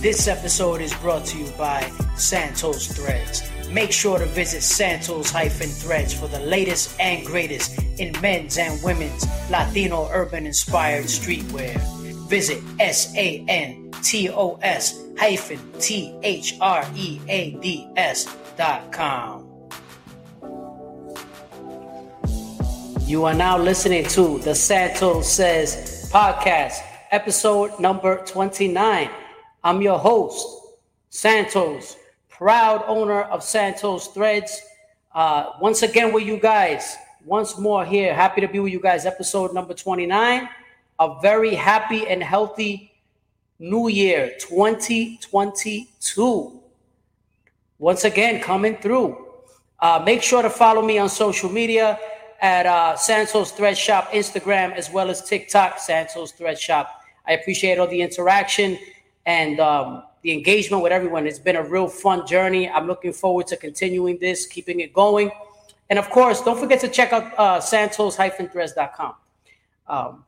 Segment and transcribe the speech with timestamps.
[0.00, 1.82] This episode is brought to you by
[2.16, 3.42] Santos Threads.
[3.70, 10.08] Make sure to visit Santos-Threads for the latest and greatest in men's and women's Latino
[10.10, 11.78] urban inspired streetwear.
[12.30, 13.44] Visit S-A-N-T-O-S
[15.18, 16.56] hyphen T-H-R-E-A-D-S
[18.56, 19.46] dot com.
[23.02, 26.78] You are now listening to the Santos Says podcast,
[27.10, 29.10] episode number 29.
[29.62, 30.46] I'm your host,
[31.10, 31.98] Santos,
[32.30, 34.58] proud owner of Santos Threads.
[35.14, 36.96] Uh, once again with you guys,
[37.26, 38.14] once more here.
[38.14, 40.48] Happy to be with you guys, episode number 29.
[40.98, 42.90] A very happy and healthy
[43.58, 46.60] new year 2022.
[47.78, 49.26] Once again, coming through.
[49.78, 51.98] Uh, make sure to follow me on social media
[52.40, 57.02] at uh, Santos Thread Shop, Instagram, as well as TikTok, Santos Thread Shop.
[57.26, 58.78] I appreciate all the interaction
[59.26, 61.26] and um, the engagement with everyone.
[61.26, 62.68] It's been a real fun journey.
[62.68, 65.30] I'm looking forward to continuing this, keeping it going.
[65.88, 69.14] And of course, don't forget to check out uh, santos-threads.com.
[69.88, 70.24] Um,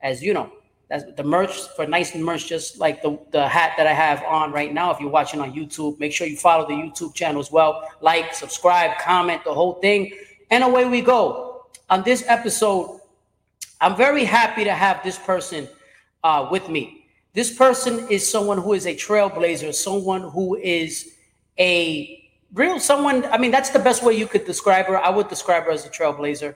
[0.00, 0.50] as you know,
[0.88, 4.52] that's the merch for nice merch, just like the, the hat that I have on
[4.52, 4.90] right now.
[4.90, 7.88] If you're watching on YouTube, make sure you follow the YouTube channel as well.
[8.00, 10.12] Like, subscribe, comment, the whole thing.
[10.50, 11.66] And away we go.
[11.88, 13.00] On this episode,
[13.80, 15.68] I'm very happy to have this person
[16.24, 17.01] uh, with me.
[17.34, 21.14] This person is someone who is a trailblazer, someone who is
[21.58, 23.24] a real someone.
[23.24, 24.98] I mean, that's the best way you could describe her.
[24.98, 26.54] I would describe her as a trailblazer,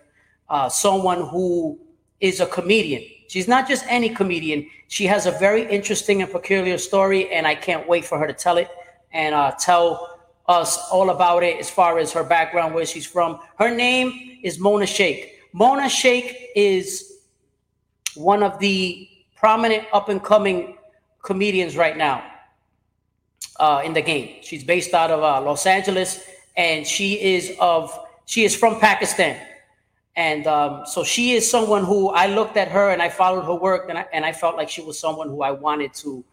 [0.51, 1.79] uh, someone who
[2.21, 3.03] is a comedian.
[3.29, 4.69] She's not just any comedian.
[4.89, 8.35] She has a very interesting and peculiar story, and I can't wait for her to
[8.35, 8.69] tell it
[9.13, 13.41] and uh, tell us all about it as far as her background, where she's from.
[13.59, 15.41] Her name is Mona Shaikh.
[15.55, 17.21] Mona Shaikh is
[18.15, 19.09] one of the
[19.47, 20.77] prominent up and coming
[21.23, 22.21] comedians right now
[23.61, 24.29] uh, in the game.
[24.43, 29.37] She's based out of uh, Los Angeles, and she is of she is from Pakistan,
[30.17, 33.55] and um, so she is someone who I looked at her and I followed her
[33.55, 36.25] work, and I, and I felt like she was someone who I wanted to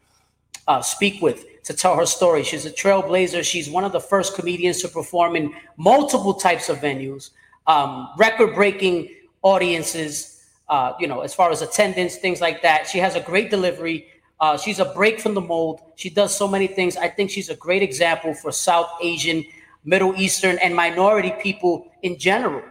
[0.67, 2.43] uh, speak with to tell her story.
[2.43, 3.43] She's a trailblazer.
[3.43, 7.29] She's one of the first comedians to perform in multiple types of venues,
[7.67, 9.09] um, record-breaking
[9.43, 10.32] audiences
[10.69, 12.87] uh, you know, as far as attendance, things like that.
[12.87, 14.07] She has a great delivery.
[14.39, 15.81] Uh, she's a break from the mold.
[15.95, 16.97] She does so many things.
[16.97, 19.45] I think she's a great example for South Asian,
[19.85, 22.63] Middle Eastern, and minority people in general.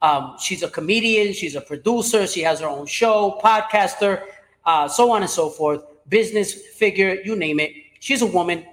[0.00, 1.32] Um, she's a comedian.
[1.32, 2.26] She's a producer.
[2.26, 4.22] She has her own show, podcaster,
[4.64, 5.82] uh, so on and so forth.
[6.08, 7.72] Business figure, you name it.
[8.00, 8.64] She's a woman,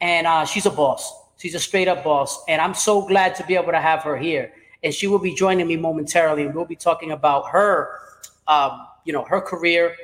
[0.00, 1.12] and uh, she's a boss.
[1.38, 4.16] She's a straight up boss, and I'm so glad to be able to have her
[4.16, 4.52] here.
[4.84, 7.98] And she will be joining me momentarily, and we'll be talking about her
[8.46, 9.94] um, you know, her career,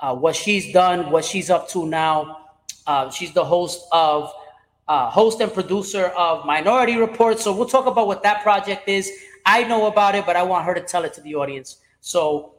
[0.00, 2.46] uh, what she's done, what she's up to now.
[2.86, 4.32] Uh, she's the host of
[4.86, 7.38] uh, host and producer of Minority Report.
[7.38, 9.10] So we'll talk about what that project is.
[9.44, 11.78] I know about it, but I want her to tell it to the audience.
[12.00, 12.54] So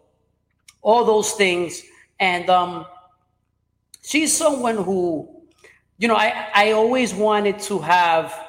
[0.81, 1.81] all those things,
[2.19, 2.85] and um,
[4.03, 5.27] she's someone who,
[5.97, 8.47] you know, I I always wanted to have,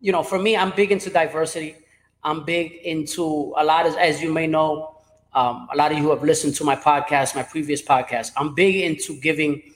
[0.00, 1.76] you know, for me, I'm big into diversity.
[2.24, 4.96] I'm big into a lot of, as you may know,
[5.34, 8.32] um, a lot of you have listened to my podcast, my previous podcast.
[8.36, 9.74] I'm big into giving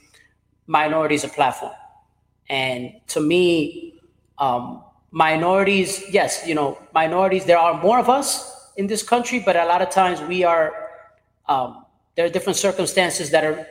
[0.66, 1.74] minorities a platform.
[2.48, 4.00] And to me,
[4.38, 9.56] um, minorities, yes, you know, minorities, there are more of us in this country, but
[9.56, 10.88] a lot of times we are,
[11.48, 11.84] um,
[12.14, 13.66] there are different circumstances that are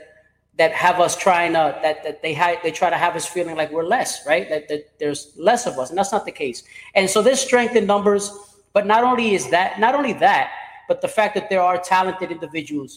[0.57, 3.55] that have us trying to that, that they have they try to have us feeling
[3.55, 6.63] like we're less right that, that there's less of us and that's not the case
[6.95, 8.46] and so this strength in numbers
[8.77, 10.51] but not only is that not only that
[10.87, 12.91] but the fact that there are talented individuals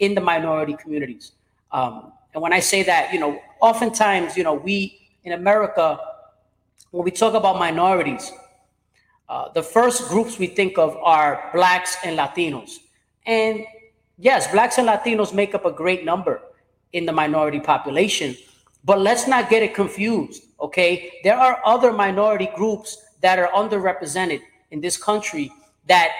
[0.00, 1.32] in the minority communities.
[1.70, 4.74] Um, and when I say that, you know, oftentimes, you know, we
[5.22, 6.00] in America,
[6.90, 8.32] when we talk about minorities,
[9.28, 12.78] uh, the first groups we think of are blacks and Latinos.
[13.24, 13.64] And
[14.18, 16.42] yes, blacks and Latinos make up a great number
[16.92, 18.36] in the minority population,
[18.84, 21.12] but let's not get it confused, okay?
[21.22, 24.40] There are other minority groups that are underrepresented
[24.70, 25.52] in this country
[25.86, 26.12] that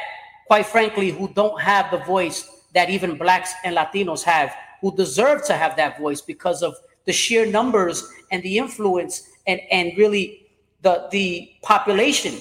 [0.50, 5.44] quite frankly, who don't have the voice that even blacks and Latinos have, who deserve
[5.44, 6.75] to have that voice because of
[7.05, 10.49] the sheer numbers and the influence and, and really
[10.82, 12.35] the, the population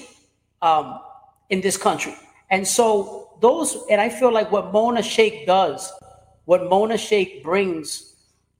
[0.60, 0.98] um,
[1.50, 2.12] in this country.
[2.50, 5.92] And so those, and I feel like what Mona Shaikh does,
[6.46, 8.16] what Mona Shaikh brings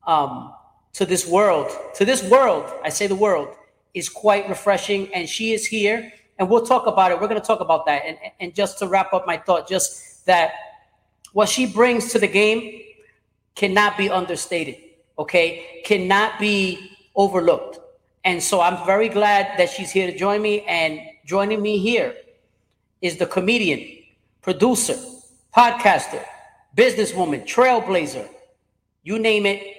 [0.06, 0.55] um,
[0.93, 3.49] to this world, to this world, I say the world,
[3.94, 5.12] is quite refreshing.
[5.12, 7.20] And she is here and we'll talk about it.
[7.20, 8.02] We're going to talk about that.
[8.06, 10.54] And, and just to wrap up my thought, just that
[11.34, 12.81] what she brings to the game
[13.54, 14.76] cannot be understated,
[15.19, 15.82] okay?
[15.84, 17.78] Cannot be overlooked.
[18.25, 20.62] And so I'm very glad that she's here to join me.
[20.62, 22.16] And joining me here
[23.02, 24.02] is the comedian,
[24.40, 24.96] producer,
[25.54, 26.25] podcaster,
[26.75, 28.26] businesswoman, trailblazer,
[29.02, 29.76] you name it,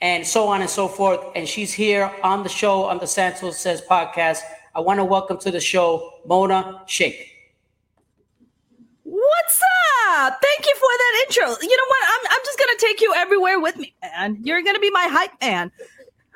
[0.00, 1.20] and so on and so forth.
[1.34, 4.40] And she's here on the show on the Santos Says podcast.
[4.76, 7.32] I want to welcome to the show Mona Shaikh.
[9.04, 9.62] What's
[10.10, 10.38] up?
[10.42, 11.46] Thank you for that intro.
[11.66, 12.08] You know what?
[12.08, 14.36] I'm, I'm just going to take you everywhere with me, man.
[14.42, 15.72] You're going to be my hype man.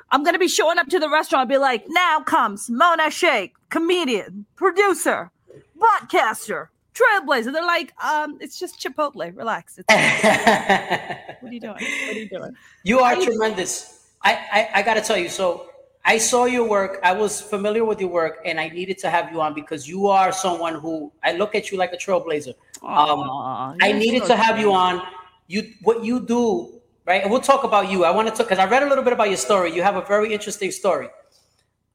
[0.09, 3.11] I'm going to be showing up to the restaurant and be like, now comes Mona
[3.11, 5.29] Shaikh, comedian, producer,
[5.77, 7.53] broadcaster, trailblazer.
[7.53, 9.37] They're like, um, it's just Chipotle.
[9.37, 9.77] Relax.
[9.85, 11.73] what are you doing?
[11.73, 12.55] What are you doing?
[12.85, 14.09] You are tremendous.
[14.23, 15.29] I, I, I got to tell you.
[15.29, 15.70] So
[16.03, 16.99] I saw your work.
[17.03, 20.07] I was familiar with your work, and I needed to have you on because you
[20.07, 22.55] are someone who I look at you like a trailblazer.
[22.81, 25.01] Um, I needed to have you on.
[25.47, 27.21] You what you do right?
[27.21, 28.05] And we'll talk about you.
[28.05, 29.73] I want to talk because I read a little bit about your story.
[29.73, 31.09] You have a very interesting story.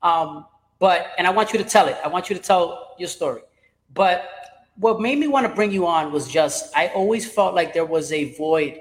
[0.03, 0.47] Um,
[0.79, 1.97] but and I want you to tell it.
[2.05, 3.43] I want you to tell your story.
[3.95, 4.29] But
[4.77, 7.87] what made me want to bring you on was just I always felt like there
[7.87, 8.81] was a void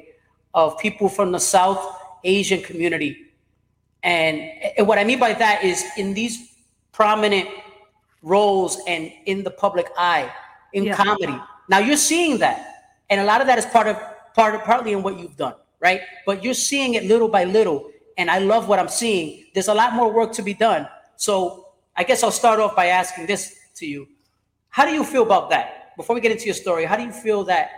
[0.54, 3.25] of people from the South Asian community.
[4.06, 4.40] And,
[4.78, 6.56] and what I mean by that is in these
[6.94, 7.50] prominent
[8.22, 10.32] roles and in the public eye
[10.72, 10.96] in yeah.
[10.96, 11.38] comedy.
[11.68, 12.94] Now you're seeing that.
[13.10, 13.98] And a lot of that is part of
[14.34, 15.56] part of partly in what you've done
[15.86, 16.02] right?
[16.26, 17.92] But you're seeing it little by little.
[18.18, 19.46] And I love what I'm seeing.
[19.54, 20.88] There's a lot more work to be done.
[21.16, 24.08] So I guess I'll start off by asking this to you.
[24.70, 25.96] How do you feel about that?
[25.96, 27.70] Before we get into your story, how do you feel that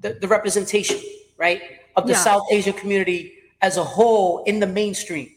[0.00, 0.98] the, the representation,
[1.38, 1.62] right,
[1.96, 2.18] of the yeah.
[2.18, 3.32] South Asian community
[3.62, 5.30] as a whole in the mainstream?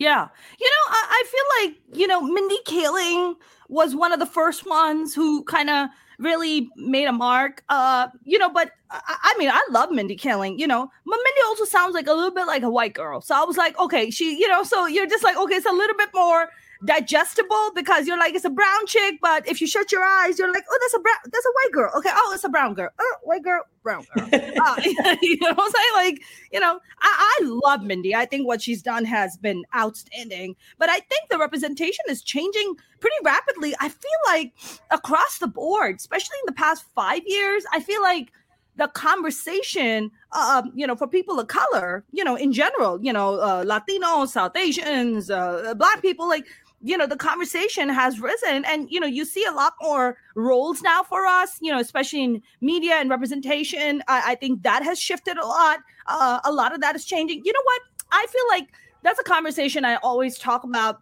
[0.00, 0.28] Yeah.
[0.58, 3.36] You know, I, I feel like, you know, Mindy Kaling
[3.68, 7.62] was one of the first ones who kind of really made a mark.
[7.68, 11.40] Uh, you know, but I, I, mean, I love Mindy Kaling, you know, but Mindy
[11.46, 13.20] also sounds like a little bit like a white girl.
[13.20, 15.70] So I was like, okay, she, you know, so you're just like, okay, it's a
[15.70, 16.48] little bit more
[16.84, 20.52] digestible because you're like it's a brown chick, but if you shut your eyes, you're
[20.52, 21.92] like, oh, that's a brown, that's a white girl.
[21.96, 22.88] Okay, oh, it's a brown girl.
[22.98, 24.28] Oh, white girl, brown girl.
[24.32, 24.80] uh,
[25.22, 25.92] you know what I'm saying?
[25.94, 26.22] Like,
[26.52, 28.14] you know, I, I love Mindy.
[28.14, 30.56] I think what she's done has been outstanding.
[30.78, 33.74] But I think the representation is changing pretty rapidly.
[33.80, 34.52] I feel like
[34.90, 38.32] across the board, especially in the past five years, I feel like
[38.80, 43.34] the conversation, uh, you know, for people of color, you know, in general, you know,
[43.38, 46.46] uh, Latinos, South Asians, uh, Black people, like
[46.82, 50.80] you know the conversation has risen and you know you see a lot more roles
[50.82, 54.02] now for us you know especially in media and representation.
[54.08, 55.80] I, I think that has shifted a lot.
[56.06, 57.42] Uh, a lot of that is changing.
[57.44, 57.82] You know what?
[58.12, 58.68] I feel like
[59.02, 61.00] that's a conversation i always talk about.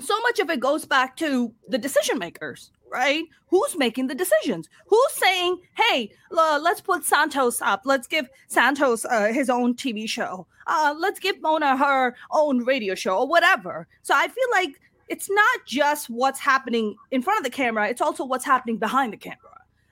[0.00, 3.24] So much of it goes back to the decision makers right?
[3.48, 4.68] Who's making the decisions?
[4.86, 7.82] Who's saying hey uh, let's put santos up.
[7.84, 10.46] Let's give santos uh, his own tv show.
[10.66, 13.86] Uh, let's give mona her own radio show or whatever.
[14.02, 18.00] So i feel like it's not just what's happening in front of the camera, it's
[18.00, 19.38] also what's happening behind the camera.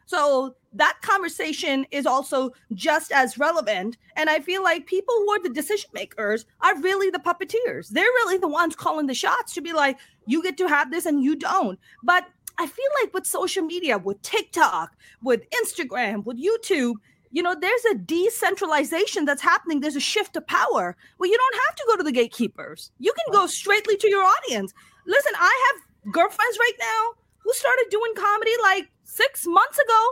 [0.07, 3.97] So that conversation is also just as relevant.
[4.17, 7.89] And I feel like people who are the decision makers are really the puppeteers.
[7.89, 11.07] They're really the ones calling the shots to be like, you get to have this
[11.07, 11.79] and you don't.
[12.03, 12.27] But
[12.59, 16.95] I feel like with social media, with TikTok, with Instagram, with YouTube,
[17.31, 19.81] you know, there's a decentralization that's happening.
[19.81, 22.93] There's a shift of power where you don't have to go to the gatekeepers.
[23.01, 24.73] You can go straightly to your audience.
[25.07, 30.03] Listen, I have girlfriends right now who started doing comedy like six months ago,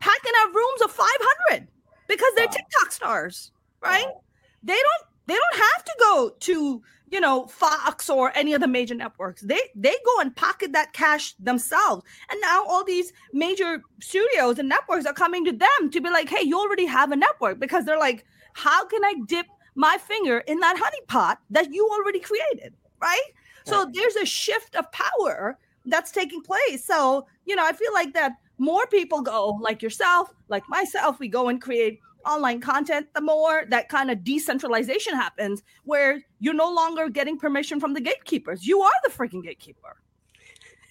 [0.00, 1.68] packing out rooms of 500
[2.08, 2.52] because they're wow.
[2.52, 4.06] TikTok stars, right?
[4.06, 4.22] Wow.
[4.62, 8.66] They don't they don't have to go to you know Fox or any of the
[8.66, 9.42] major networks.
[9.42, 12.04] They they go and pocket that cash themselves.
[12.30, 16.28] And now all these major studios and networks are coming to them to be like,
[16.28, 18.24] hey, you already have a network because they're like,
[18.54, 23.22] how can I dip my finger in that honey pot that you already created, right?
[23.68, 26.84] So there's a shift of power that's taking place.
[26.84, 31.28] So, you know, I feel like that more people go like yourself, like myself, we
[31.28, 36.70] go and create online content, the more that kind of decentralization happens where you're no
[36.70, 38.66] longer getting permission from the gatekeepers.
[38.66, 39.96] You are the freaking gatekeeper.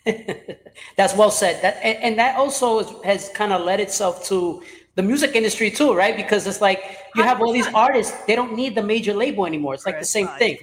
[0.95, 1.61] That's well said.
[1.61, 4.63] That and, and that also is, has kind of led itself to
[4.95, 6.15] the music industry too, right?
[6.15, 9.73] Because it's like you have all these artists; they don't need the major label anymore.
[9.73, 10.57] It's like the same thing.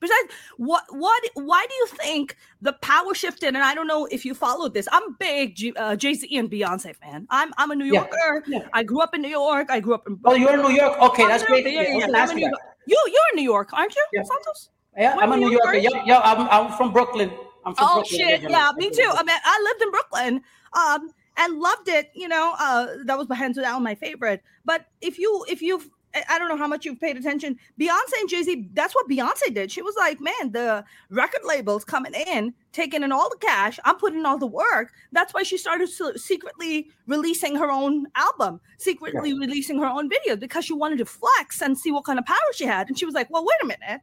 [0.00, 3.48] Besides, what what why do you think the power shifted?
[3.48, 4.88] And I don't know if you followed this.
[4.92, 7.26] I'm big G, uh, Jay Z and Beyonce fan.
[7.30, 8.44] I'm I'm a New Yorker.
[8.46, 8.60] Yeah.
[8.60, 8.68] Yeah.
[8.72, 9.70] I grew up in New York.
[9.70, 10.18] I grew up in.
[10.24, 11.00] Oh, you're in New York.
[11.00, 11.64] Okay, I'm that's great.
[11.64, 12.50] Yeah, yeah, yeah.
[12.86, 14.22] You you're in New York, aren't you, yeah.
[14.22, 14.70] Santos?
[14.96, 15.76] Yeah, I'm a New Yorker.
[15.76, 16.20] Yeah, yeah.
[16.20, 17.30] I'm I'm from Brooklyn.
[17.64, 18.42] I'm from oh Brooklyn, shit!
[18.42, 19.10] Yeah, me too.
[19.12, 20.42] I mean, I lived in Brooklyn.
[20.72, 22.10] Um, and loved it.
[22.14, 24.42] You know, uh, that was hands down my favorite.
[24.64, 25.80] But if you if you
[26.28, 27.58] I don't know how much you've paid attention.
[27.78, 29.70] Beyonce and Jay Z, that's what Beyonce did.
[29.70, 33.78] She was like, man, the record labels coming in, taking in all the cash.
[33.84, 34.92] I'm putting in all the work.
[35.12, 39.36] That's why she started secretly releasing her own album, secretly yeah.
[39.38, 42.36] releasing her own videos because she wanted to flex and see what kind of power
[42.54, 42.88] she had.
[42.88, 44.00] And she was like, well, wait a minute.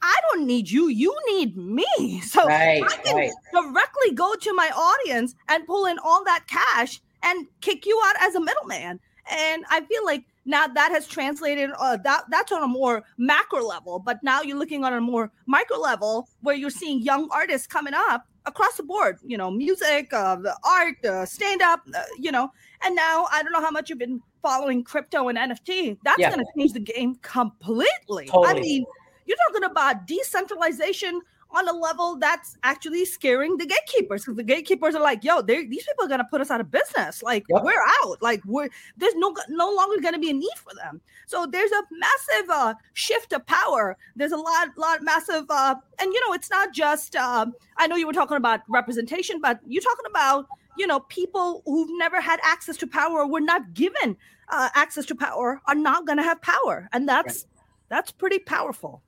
[0.00, 0.88] I don't need you.
[0.88, 2.22] You need me.
[2.32, 3.30] So right, I can right.
[3.52, 8.16] directly go to my audience and pull in all that cash and kick you out
[8.20, 8.98] as a middleman.
[9.30, 13.64] And I feel like now that has translated uh, that that's on a more macro
[13.64, 17.66] level but now you're looking on a more micro level where you're seeing young artists
[17.66, 22.02] coming up across the board you know music uh, the art uh, stand up uh,
[22.18, 22.50] you know
[22.82, 26.30] and now i don't know how much you've been following crypto and nft that's yeah.
[26.30, 28.48] going to change the game completely totally.
[28.48, 28.84] i mean
[29.26, 31.20] you're talking about decentralization
[31.54, 35.84] on a level that's actually scaring the gatekeepers because the gatekeepers are like, yo, these
[35.84, 37.22] people are gonna put us out of business.
[37.22, 37.62] Like yep.
[37.62, 38.20] we're out.
[38.22, 41.00] Like we're there's no no longer gonna be a need for them.
[41.26, 43.96] So there's a massive uh, shift of power.
[44.16, 47.96] There's a lot lot massive uh, and you know it's not just uh, I know
[47.96, 50.46] you were talking about representation, but you're talking about
[50.78, 54.16] you know people who've never had access to power or were not given
[54.48, 57.64] uh, access to power are not gonna have power, and that's right.
[57.88, 59.02] that's pretty powerful.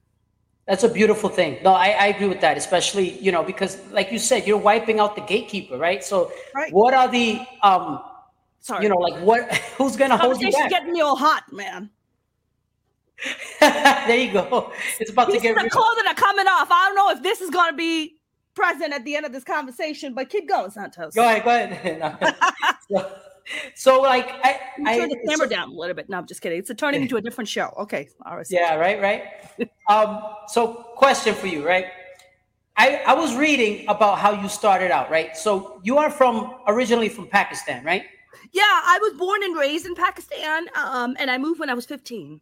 [0.66, 1.58] That's a beautiful thing.
[1.62, 4.98] No, I, I agree with that, especially, you know, because like you said, you're wiping
[4.98, 6.02] out the gatekeeper, right?
[6.02, 6.72] So right.
[6.72, 8.02] what are the um
[8.60, 8.82] Sorry.
[8.82, 10.70] you know, like what who's gonna hold you back?
[10.70, 11.90] getting me all hot, man.
[13.60, 14.72] there you go.
[14.98, 16.68] It's about These to get the clothing are coming off.
[16.70, 18.16] I don't know if this is gonna be
[18.54, 21.14] present at the end of this conversation, but keep going, Santos.
[21.14, 22.36] Go ahead, go ahead.
[22.90, 23.16] so,
[23.74, 26.08] so like I, I turn the camera down a little bit.
[26.08, 26.58] No, I'm just kidding.
[26.58, 27.72] It's a turning into a different show.
[27.78, 28.08] Okay.
[28.24, 28.46] All right.
[28.50, 29.22] Yeah, right, right.
[29.88, 31.86] um, so question for you, right?
[32.76, 35.36] I, I was reading about how you started out, right?
[35.36, 38.04] So you are from originally from Pakistan, right?
[38.52, 41.86] Yeah, I was born and raised in Pakistan, um, and I moved when I was
[41.86, 42.40] 15.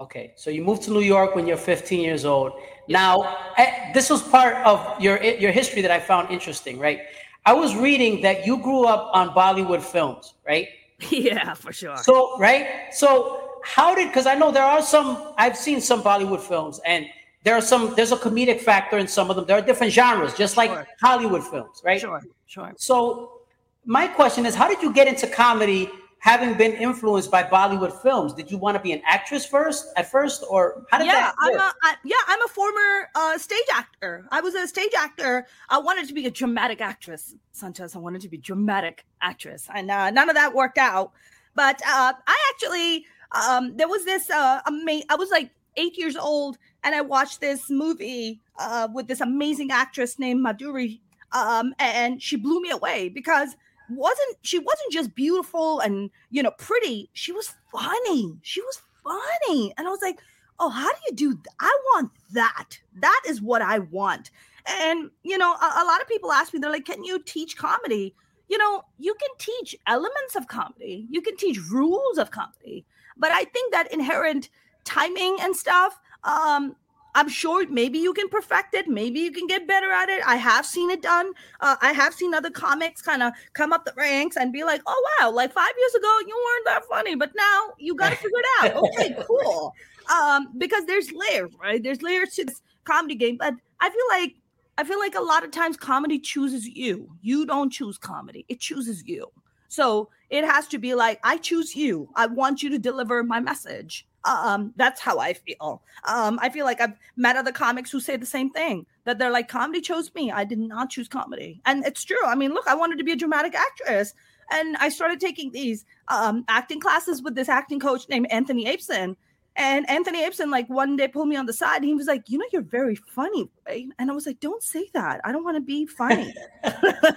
[0.00, 2.52] Okay, so you moved to New York when you're 15 years old.
[2.88, 3.22] Now,
[3.56, 7.00] I, eh, this was part of your your history that I found interesting, right?
[7.44, 10.68] I was reading that you grew up on Bollywood films, right?
[11.10, 11.96] Yeah, for sure.
[11.96, 12.92] So, right?
[12.92, 17.06] So, how did because I know there are some I've seen some Bollywood films and
[17.42, 19.44] there are some there's a comedic factor in some of them.
[19.44, 20.86] There are different genres, just like sure.
[21.00, 22.00] Hollywood films, right?
[22.00, 22.72] Sure, sure.
[22.76, 23.40] So,
[23.84, 25.90] my question is how did you get into comedy
[26.22, 30.08] having been influenced by Bollywood films, did you want to be an actress first at
[30.08, 31.34] first, or how did yeah, that?
[31.40, 34.24] I'm a, I, yeah, I'm a former uh, stage actor.
[34.30, 35.48] I was a stage actor.
[35.68, 37.96] I wanted to be a dramatic actress, Sanchez.
[37.96, 41.10] I wanted to be a dramatic actress, and uh, none of that worked out.
[41.56, 44.30] But uh, I actually, um, there was this.
[44.30, 49.08] Uh, ama- I was like eight years old, and I watched this movie uh, with
[49.08, 51.00] this amazing actress named Madhuri,
[51.32, 53.56] um, and she blew me away because
[53.96, 57.10] wasn't she wasn't just beautiful and you know pretty.
[57.12, 58.36] She was funny.
[58.42, 59.72] She was funny.
[59.76, 60.18] And i was like
[60.60, 62.78] oh how do you do th- i want that.
[63.00, 64.30] That is what i want.
[64.66, 67.56] And you know a, a lot of people ask me they're like can you teach
[67.56, 68.14] comedy?
[68.48, 71.06] You know you can teach elements of comedy.
[71.10, 72.84] You can teach rules of comedy.
[73.16, 74.48] But i think that inherent
[74.84, 76.74] timing and stuff um
[77.14, 78.88] I'm sure maybe you can perfect it.
[78.88, 80.22] Maybe you can get better at it.
[80.26, 81.32] I have seen it done.
[81.60, 84.80] Uh, I have seen other comics kind of come up the ranks and be like,
[84.86, 88.16] oh, wow, like five years ago, you weren't that funny, but now you got to
[88.16, 88.76] figure it out.
[88.76, 89.74] Okay, cool.
[90.12, 91.82] Um, because there's layers, right?
[91.82, 93.36] There's layers to this comedy game.
[93.36, 94.36] But I feel like,
[94.78, 97.10] I feel like a lot of times comedy chooses you.
[97.20, 99.30] You don't choose comedy, it chooses you.
[99.68, 102.10] So it has to be like, I choose you.
[102.14, 104.06] I want you to deliver my message.
[104.24, 105.82] Um, that's how I feel.
[106.06, 109.30] Um, I feel like I've met other comics who say the same thing that they're
[109.30, 110.30] like, comedy chose me.
[110.30, 111.60] I did not choose comedy.
[111.66, 112.24] And it's true.
[112.24, 114.14] I mean, look, I wanted to be a dramatic actress.
[114.50, 119.16] And I started taking these um, acting classes with this acting coach named Anthony Abeson.
[119.56, 122.22] And Anthony Abeson, like one day pulled me on the side and he was like,
[122.26, 123.86] You know, you're very funny, right?
[123.98, 125.20] And I was like, Don't say that.
[125.24, 126.32] I don't want to be funny.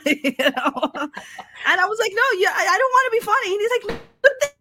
[0.06, 0.92] you know?
[1.68, 3.54] And I was like, No, yeah, I, I don't want to be funny.
[3.54, 4.55] And he's like,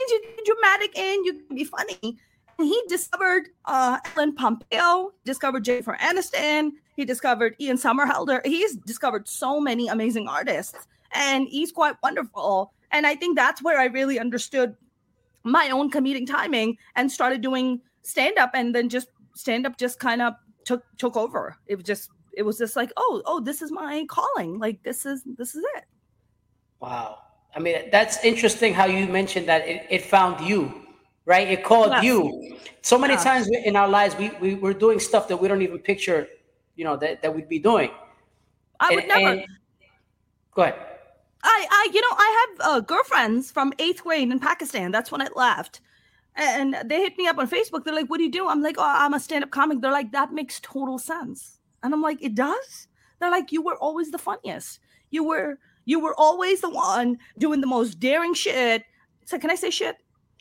[0.00, 2.18] you can be dramatic and you can be funny.
[2.58, 8.44] And he discovered uh, Ellen Pompeo, discovered Jennifer Aniston, he discovered Ian Somerhalder.
[8.44, 12.72] He's discovered so many amazing artists, and he's quite wonderful.
[12.90, 14.74] And I think that's where I really understood
[15.44, 20.00] my own comedic timing and started doing stand up, and then just stand up just
[20.00, 20.34] kind of
[20.64, 21.56] took took over.
[21.66, 24.58] It was just it was just like, oh, oh, this is my calling.
[24.58, 25.84] Like this is this is it.
[26.80, 27.18] Wow.
[27.56, 30.86] I mean, that's interesting how you mentioned that it, it found you,
[31.24, 31.48] right?
[31.48, 32.04] It called yes.
[32.04, 32.58] you.
[32.82, 35.78] So many times in our lives, we, we, we're doing stuff that we don't even
[35.78, 36.28] picture,
[36.76, 37.90] you know, that, that we'd be doing.
[38.78, 39.28] I would never.
[39.28, 39.46] And,
[40.54, 40.74] go ahead.
[41.42, 44.90] I, I, you know, I have uh, girlfriends from eighth grade in Pakistan.
[44.90, 45.80] That's when I left.
[46.36, 47.84] and they hit me up on Facebook.
[47.84, 50.12] They're like, "What do you do?" I'm like, "Oh, I'm a stand-up comic." They're like,
[50.12, 54.18] "That makes total sense," and I'm like, "It does." They're like, "You were always the
[54.18, 54.80] funniest.
[55.10, 58.84] You were you were always the one doing the most daring shit."
[59.24, 59.96] So, can I say shit?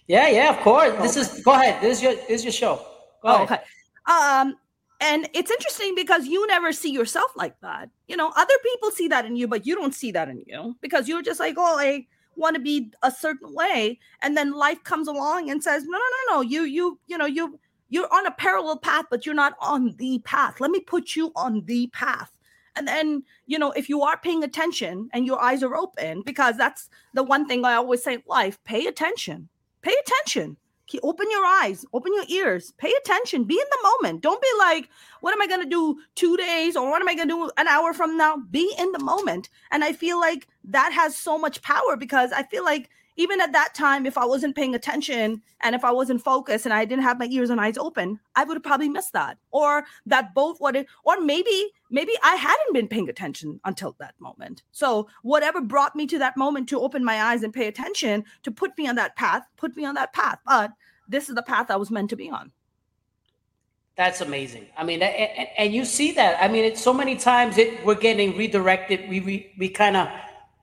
[0.08, 0.94] Yeah, yeah, of course.
[0.98, 1.82] Oh, this is go ahead.
[1.82, 2.76] This is your this is your show.
[3.24, 3.60] Go oh, okay.
[4.08, 4.56] Um,
[5.02, 7.90] and it's interesting because you never see yourself like that.
[8.08, 10.76] You know, other people see that in you, but you don't see that in you
[10.82, 14.84] because you're just like, oh, I want to be a certain way, and then life
[14.84, 17.60] comes along and says, no, no, no, no, you, you, you know, you,
[17.90, 20.60] you're on a parallel path, but you're not on the path.
[20.60, 22.32] Let me put you on the path.
[22.76, 26.58] And then, you know, if you are paying attention and your eyes are open, because
[26.58, 29.50] that's the one thing I always say life, pay attention.
[29.82, 30.58] Pay attention
[31.04, 34.22] open your eyes, open your ears, pay attention, be in the moment.
[34.22, 34.90] Don't be like,
[35.22, 37.52] what am I going to do two days or what am I going to do
[37.58, 38.38] an hour from now?
[38.38, 39.50] Be in the moment.
[39.72, 43.54] And I feel like that has so much power because I feel like even at
[43.54, 47.04] that time, if I wasn't paying attention and if I wasn't focused and I didn't
[47.04, 49.38] have my ears and eyes open, I would have probably missed that.
[49.52, 54.64] Or that both it, or maybe, maybe I hadn't been paying attention until that moment.
[54.72, 58.52] So whatever brought me to that moment to open my eyes and pay attention to
[58.52, 60.40] put me on that path, put me on that path.
[60.46, 60.72] But
[61.08, 62.52] this is the path I was meant to be on.
[63.96, 64.68] That's amazing.
[64.78, 66.42] I mean, and, and you see that.
[66.44, 69.08] I mean, it's so many times it we're getting redirected.
[69.08, 70.10] We we, we kind of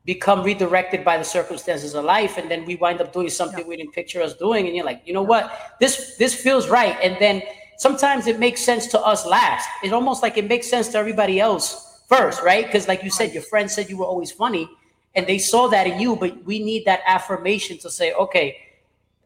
[0.05, 3.67] become redirected by the circumstances of life and then we wind up doing something yeah.
[3.67, 5.77] we didn't picture us doing and you're like you know what?
[5.81, 6.97] This this feels right.
[7.03, 7.43] And then
[7.79, 9.69] sometimes it makes sense to us last.
[9.83, 12.67] It's almost like it makes sense to everybody else first right?
[12.67, 14.69] Because like you said your friend said you were always funny
[15.15, 18.57] and they saw that in you but we need that affirmation to say okay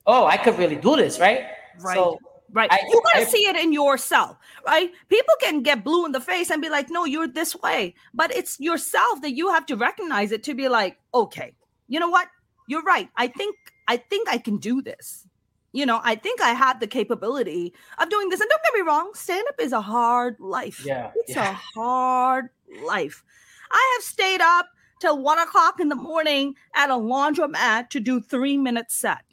[0.06, 1.46] oh i could really do this right?
[1.80, 1.94] Right.
[1.94, 2.18] so
[2.56, 2.72] Right.
[2.72, 4.90] I, you got to see it in yourself, right?
[5.10, 7.94] People can get blue in the face and be like, no, you're this way.
[8.14, 11.54] But it's yourself that you have to recognize it to be like, okay,
[11.86, 12.28] you know what?
[12.66, 13.10] You're right.
[13.14, 13.56] I think
[13.88, 15.26] I think I can do this.
[15.72, 18.40] You know, I think I have the capability of doing this.
[18.40, 20.82] And don't get me wrong, stand up is a hard life.
[20.82, 21.10] Yeah.
[21.14, 21.50] It's yeah.
[21.50, 22.46] a hard
[22.86, 23.22] life.
[23.70, 24.66] I have stayed up
[25.02, 29.24] till one o'clock in the morning at a laundromat to do three minute set.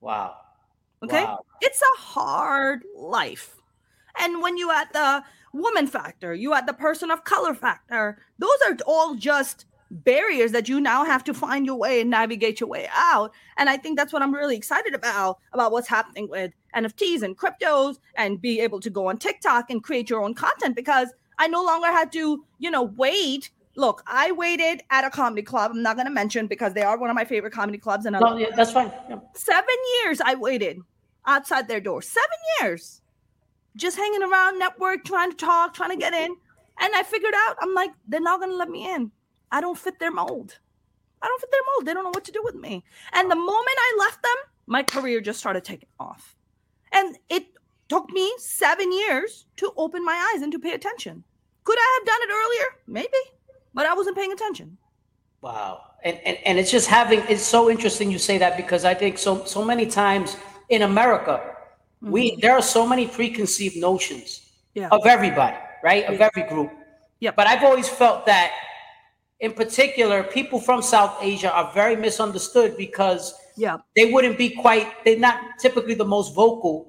[0.00, 0.34] Wow.
[1.02, 1.24] Okay.
[1.24, 1.44] Wow.
[1.60, 3.56] It's a hard life.
[4.20, 8.58] And when you add the woman factor, you add the person of color factor, those
[8.66, 12.68] are all just barriers that you now have to find your way and navigate your
[12.68, 13.32] way out.
[13.56, 17.36] And I think that's what I'm really excited about about what's happening with NFTs and
[17.36, 21.48] cryptos and be able to go on TikTok and create your own content because I
[21.48, 23.50] no longer had to, you know, wait.
[23.78, 25.70] Look, I waited at a comedy club.
[25.70, 28.06] I'm not going to mention because they are one of my favorite comedy clubs.
[28.06, 28.90] And no, yeah, that's fine.
[29.08, 29.20] Yeah.
[29.34, 30.80] Seven years I waited
[31.24, 32.02] outside their door.
[32.02, 33.02] Seven years.
[33.76, 36.34] Just hanging around network, trying to talk, trying to get in.
[36.80, 39.12] And I figured out, I'm like, they're not gonna let me in.
[39.52, 40.58] I don't fit their mold.
[41.22, 41.86] I don't fit their mold.
[41.86, 42.82] They don't know what to do with me.
[43.12, 44.36] And the moment I left them,
[44.66, 46.34] my career just started taking off.
[46.90, 47.46] And it
[47.88, 51.22] took me seven years to open my eyes and to pay attention.
[51.62, 52.66] Could I have done it earlier?
[52.88, 53.37] Maybe,
[53.74, 54.76] but I wasn't paying attention.
[55.40, 55.82] Wow.
[56.04, 59.18] And, and and it's just having it's so interesting you say that because I think
[59.18, 60.36] so so many times
[60.68, 62.10] in America, mm-hmm.
[62.10, 64.88] we there are so many preconceived notions yeah.
[64.90, 66.04] of everybody, right?
[66.06, 66.70] Of every group.
[67.20, 67.32] Yeah.
[67.32, 68.52] But I've always felt that
[69.40, 73.78] in particular, people from South Asia are very misunderstood because yeah.
[73.96, 76.88] they wouldn't be quite they're not typically the most vocal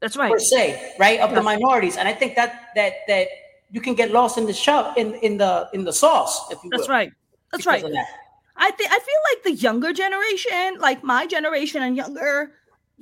[0.00, 1.38] that's right per se right of yes.
[1.38, 3.28] the minorities and i think that that that
[3.72, 6.70] you can get lost in the shop in in the in the sauce if you
[6.70, 7.12] that's will, right
[7.50, 8.06] that's right that.
[8.56, 12.52] i think i feel like the younger generation like my generation and younger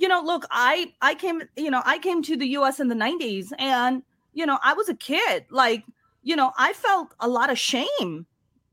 [0.01, 2.95] you know, look, I I came, you know, I came to the US in the
[2.95, 4.01] 90s and
[4.33, 5.45] you know, I was a kid.
[5.51, 5.83] Like,
[6.23, 8.25] you know, I felt a lot of shame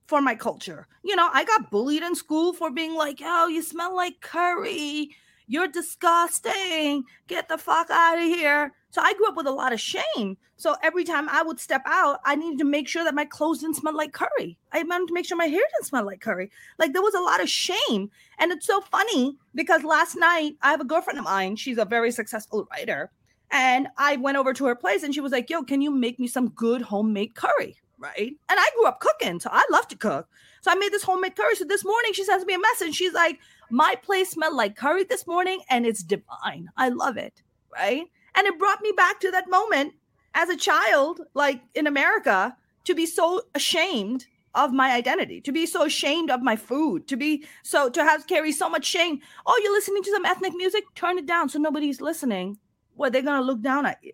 [0.06, 0.86] for my culture.
[1.02, 5.10] You know, I got bullied in school for being like, "Oh, you smell like curry.
[5.46, 7.04] You're disgusting.
[7.26, 10.36] Get the fuck out of here." So I grew up with a lot of shame.
[10.56, 13.58] So every time I would step out, I needed to make sure that my clothes
[13.60, 14.58] didn't smell like curry.
[14.72, 16.50] I wanted to make sure my hair didn't smell like curry.
[16.78, 18.10] Like there was a lot of shame.
[18.38, 21.56] And it's so funny because last night I have a girlfriend of mine.
[21.56, 23.10] She's a very successful writer.
[23.50, 26.18] And I went over to her place and she was like, Yo, can you make
[26.18, 27.76] me some good homemade curry?
[27.98, 28.36] Right.
[28.48, 29.40] And I grew up cooking.
[29.40, 30.28] So I love to cook.
[30.62, 31.56] So I made this homemade curry.
[31.56, 32.94] So this morning she sends me a message.
[32.94, 33.38] She's like,
[33.70, 36.68] My place smelled like curry this morning and it's divine.
[36.76, 37.42] I love it.
[37.72, 38.06] Right.
[38.34, 39.94] And it brought me back to that moment
[40.34, 45.66] as a child, like in America, to be so ashamed of my identity, to be
[45.66, 49.20] so ashamed of my food, to be so to have carry so much shame.
[49.46, 50.84] Oh, you're listening to some ethnic music?
[50.94, 52.58] Turn it down so nobody's listening.
[52.94, 54.12] Well, they're gonna look down at you.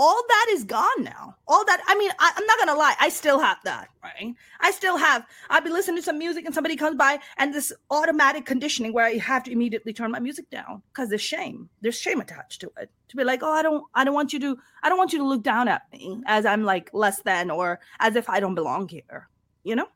[0.00, 1.36] All that is gone now.
[1.46, 4.34] All that, I mean, I, am not gonna lie, I still have that, right?
[4.58, 7.70] I still have, I'll be listening to some music and somebody comes by and this
[7.90, 11.68] automatic conditioning where I have to immediately turn my music down because there's shame.
[11.82, 12.90] There's shame attached to it.
[13.08, 15.18] To be like, oh, I don't, I don't want you to, I don't want you
[15.18, 18.54] to look down at me as I'm like less than or as if I don't
[18.54, 19.28] belong here,
[19.64, 19.88] you know?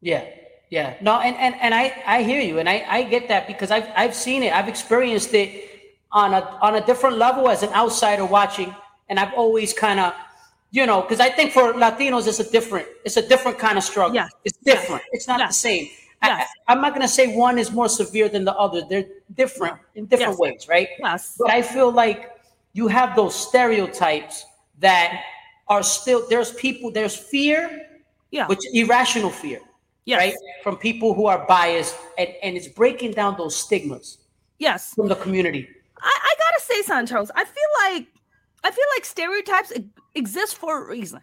[0.00, 0.24] Yeah.
[0.70, 0.94] Yeah.
[1.00, 3.88] No, and, and, and I, I hear you and I, I get that because I've,
[3.96, 4.52] I've seen it.
[4.52, 5.64] I've experienced it
[6.12, 8.72] on a, on a different level as an outsider watching
[9.08, 10.12] and I've always kind of,
[10.70, 13.84] you know, because I think for Latinos it's a different, it's a different kind of
[13.84, 14.14] struggle.
[14.14, 14.28] Yeah.
[14.44, 15.02] It's different.
[15.06, 15.10] Yes.
[15.12, 15.48] It's not Yes.
[15.50, 15.88] the same.
[16.22, 16.48] Yes.
[16.66, 18.82] I, I'm not gonna say one is more severe than the other.
[18.88, 20.38] They're different in different Yes.
[20.38, 20.88] ways, right?
[20.98, 21.36] Yes.
[21.38, 22.32] But I feel like
[22.72, 24.44] you have those stereotypes
[24.80, 25.22] that
[25.68, 27.86] are still there's people there's fear,
[28.30, 28.46] Yeah.
[28.46, 29.60] which irrational fear,
[30.04, 30.18] yes.
[30.18, 34.18] right, from people who are biased, and and it's breaking down those stigmas
[34.58, 34.92] Yes.
[34.94, 35.68] from the community.
[36.00, 38.06] I, I gotta say, Santos, I feel like
[38.64, 39.72] I feel like stereotypes
[40.14, 41.20] exist for a reason,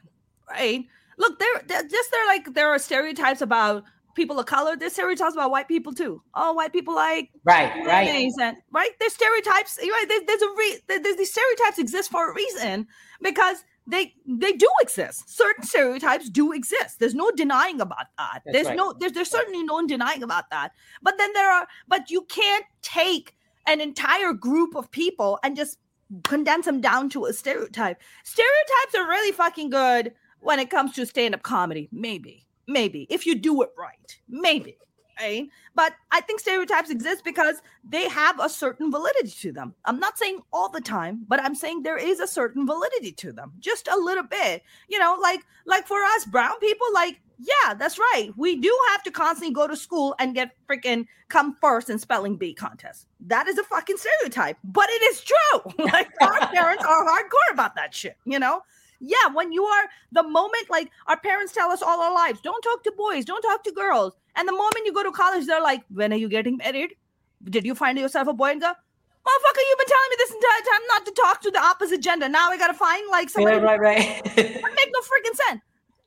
[0.50, 0.86] right?
[1.18, 3.84] Look, there, there just there like there are stereotypes about
[4.16, 4.76] people of color.
[4.76, 6.22] There's stereotypes about white people too.
[6.34, 8.08] Oh, white people like Right, right.
[8.08, 8.92] and right.
[9.00, 9.78] There's stereotypes.
[9.82, 10.06] Right?
[10.08, 12.88] There's, there's a re- there- there's these stereotypes exist for a reason
[13.22, 15.30] because they they do exist.
[15.30, 17.00] Certain stereotypes do exist.
[17.00, 18.42] There's no denying about that.
[18.46, 18.78] That's there's right.
[18.78, 20.72] no there's there's certainly no denying about that.
[21.02, 23.36] But then there are but you can't take
[23.68, 25.78] an entire group of people and just
[26.24, 28.02] condense them down to a stereotype.
[28.24, 31.90] Stereotypes are really fucking good when it comes to stand-up comedy.
[31.92, 32.46] Maybe.
[32.68, 33.08] Maybe.
[33.10, 34.18] If you do it right.
[34.28, 34.78] Maybe.
[35.20, 35.48] Right?
[35.76, 39.74] But I think stereotypes exist because they have a certain validity to them.
[39.86, 43.32] I'm not saying all the time, but I'm saying there is a certain validity to
[43.32, 43.54] them.
[43.60, 44.64] Just a little bit.
[44.90, 48.32] You know, like like for us brown people, like yeah, that's right.
[48.38, 52.38] We do have to constantly go to school and get freaking come first in spelling
[52.38, 53.08] bee contests.
[53.20, 55.74] That is a fucking stereotype, but it is true.
[55.86, 58.62] like our parents are hardcore about that shit, you know?
[59.00, 62.62] Yeah, when you are the moment like our parents tell us all our lives, don't
[62.62, 64.14] talk to boys, don't talk to girls.
[64.36, 66.96] And the moment you go to college, they're like, when are you getting married?
[67.44, 70.64] Did you find yourself a boy and go, motherfucker, you've been telling me this entire
[70.72, 72.30] time not to talk to the opposite gender.
[72.30, 74.36] Now I gotta find like somebody Right, right, right.
[74.36, 75.62] that make no freaking sense.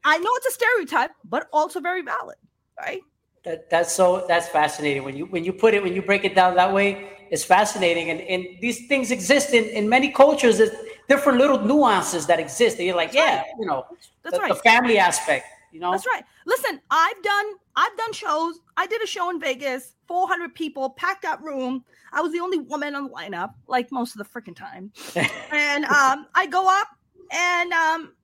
[0.05, 2.37] I know it's a stereotype, but also very valid,
[2.79, 3.03] right?
[3.45, 6.35] That, that's so that's fascinating when you when you put it when you break it
[6.35, 10.71] down that way it's fascinating and, and these things exist in, in many cultures there's
[11.09, 13.85] different little nuances that exist and you're like yeah you know
[14.23, 14.49] That's the, right.
[14.49, 16.25] the family aspect you know That's right.
[16.47, 18.59] Listen, I've done I've done shows.
[18.79, 21.85] I did a show in Vegas, 400 people, packed out room.
[22.11, 24.91] I was the only woman on the lineup, like most of the freaking time.
[25.53, 26.89] and um, I go up
[27.31, 28.15] and um,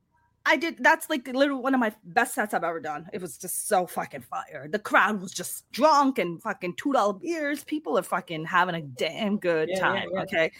[0.46, 0.78] I did.
[0.78, 3.10] That's like literally one of my best sets I've ever done.
[3.12, 4.66] It was just so fucking fire.
[4.66, 7.62] The crowd was just drunk and fucking two dollar beers.
[7.62, 10.08] People are fucking having a damn good Yeah, yeah, time.
[10.14, 10.22] yeah.
[10.22, 10.52] Okay,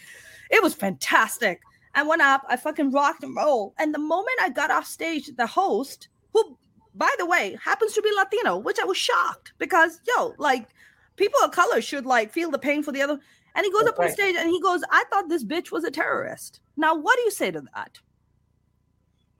[0.51, 1.61] it was fantastic.
[1.95, 2.43] I went up.
[2.49, 3.73] I fucking rocked and rolled.
[3.79, 6.57] And the moment I got off stage, the host, who
[6.93, 10.67] by the way happens to be Latino, which I was shocked because yo, like
[11.15, 13.19] people of color should like feel the pain for the other.
[13.55, 15.85] And he goes That's up on stage and he goes, "I thought this bitch was
[15.85, 17.99] a terrorist." Now, what do you say to that?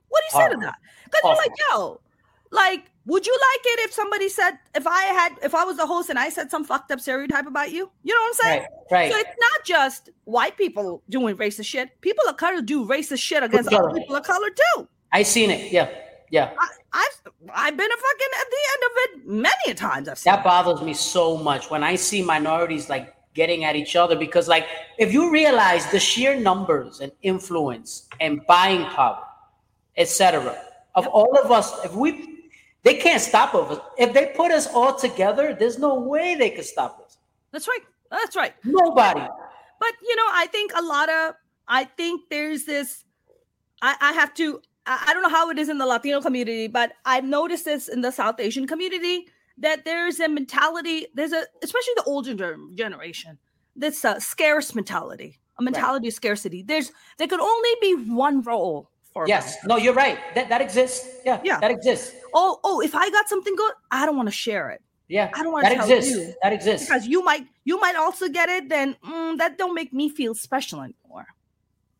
[0.08, 0.78] What do you say to that?
[1.04, 2.00] Because you're like, yo,
[2.56, 5.86] like, would you like it if somebody said, if I had, if I was the
[5.86, 7.88] host and I said some fucked up stereotype about you?
[8.02, 8.60] You know what I'm saying?
[8.62, 12.00] right right So it's not just white people doing racist shit.
[12.00, 14.88] People of color do racist shit against other people of color too.
[15.12, 15.88] i seen it yeah
[16.30, 20.08] yeah I, I've I've been a fucking at the end of it many a times.
[20.08, 20.32] I've seen.
[20.32, 24.48] that bothers me so much when i see minorities like getting at each other because
[24.48, 24.66] like
[24.98, 29.22] if you realize the sheer numbers and influence and buying power
[29.96, 30.56] etc
[30.94, 32.35] of all of us if we
[32.86, 33.80] they can't stop us.
[33.98, 37.18] If they put us all together there's no way they could stop us.
[37.52, 37.84] That's right.
[38.10, 38.54] That's right.
[38.64, 39.20] nobody.
[39.80, 41.34] But you know, I think a lot of
[41.68, 43.04] I think there's this
[43.82, 46.68] I, I have to I, I don't know how it is in the Latino community,
[46.68, 49.26] but I've noticed this in the South Asian community
[49.58, 53.38] that there's a mentality, there's a especially the older generation,
[53.74, 56.62] this uh, scarce mentality, a mentality of scarcity.
[56.62, 59.56] There's there could only be one role for yes.
[59.64, 60.18] no you're right.
[60.34, 61.08] That, that exists.
[61.24, 61.58] Yeah Yeah.
[61.60, 64.80] that exists Oh, oh, if I got something good, I don't want to share it.
[65.08, 66.34] yeah I don't wanna that tell exists you.
[66.42, 69.92] that exists Because you might you might also get it, then mm, that don't make
[70.00, 71.26] me feel special anymore.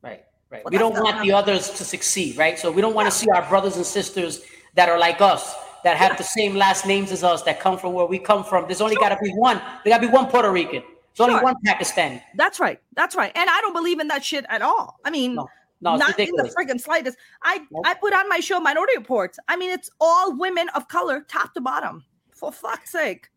[0.03, 0.62] Right, right.
[0.64, 2.57] Well, we don't want the others to succeed, right?
[2.59, 4.42] So we don't want to see our brothers and sisters
[4.75, 5.42] that are like us,
[5.85, 8.66] that have the same last names as us, that come from where we come from.
[8.68, 9.59] There's only got to be one.
[9.83, 10.83] There got to be one Puerto Rican.
[11.16, 12.20] There's only one Pakistani.
[12.35, 12.79] That's right.
[12.94, 13.33] That's right.
[13.35, 15.01] And I don't believe in that shit at all.
[15.05, 15.49] I mean, No,
[15.81, 17.19] no, not in the friggin' slightest.
[17.43, 17.85] I Nope.
[17.87, 19.37] I put on my show Minority Reportz.
[19.49, 22.05] I mean, it's all women of color, top to bottom.
[22.35, 23.29] For fuck's sake.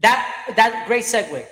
[0.00, 1.46] That that great segue.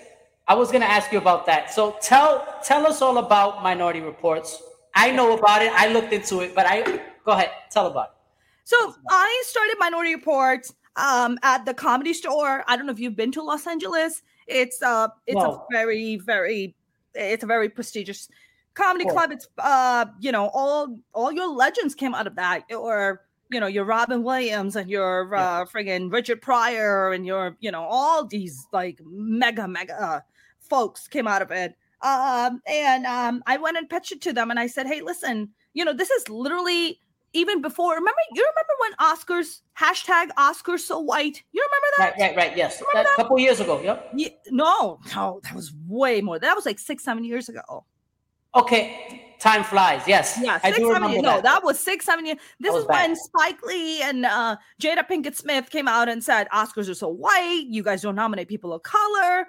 [0.49, 1.73] I was going to ask you about that.
[1.73, 4.57] So tell tell us all about Minority Reportz.
[4.95, 5.73] I know about it.
[5.75, 6.83] I looked into it, but I
[7.25, 8.11] go ahead, tell about it.
[8.65, 12.65] So I started Minority Reportz um, at the Comedy Store.
[12.67, 14.23] I don't know if you've been to Los Angeles.
[14.47, 15.53] It's uh, it's no.
[15.53, 16.75] a very, very,
[17.15, 18.29] it's a very prestigious
[18.79, 19.15] comedy cool.
[19.15, 19.33] club.
[19.33, 23.67] It's uh, you know, all all your legends came out of that, or you know,
[23.67, 28.67] your Robin Williams and your uh, friggin' Richard Pryor and your, you know, all these
[28.73, 30.21] like mega, mega uh,
[30.61, 31.75] folks came out of it.
[32.03, 35.51] Um, and um, I went and pitched it to them and I said, hey, listen,
[35.73, 37.01] you know, this is literally
[37.33, 37.95] even before.
[37.95, 41.43] Remember, you remember when Oscars hashtag Oscars so white?
[41.53, 42.21] You remember that?
[42.21, 42.57] Right, right, right.
[42.57, 43.81] Yes, a couple years ago.
[43.83, 44.11] Yep.
[44.15, 46.39] Yeah, no, no, that was way more.
[46.39, 47.85] That was like six, seven years ago.
[48.55, 50.03] Okay, time flies.
[50.07, 51.23] Yes, yeah, six, I do seven years.
[51.23, 51.37] That.
[51.37, 52.39] No, that was six, seven years.
[52.61, 53.09] This is bad.
[53.09, 57.09] when Spike Lee and uh, Jada Pinkett Smith came out and said Oscars are so
[57.09, 57.65] white.
[57.69, 59.49] You guys don't nominate people of color.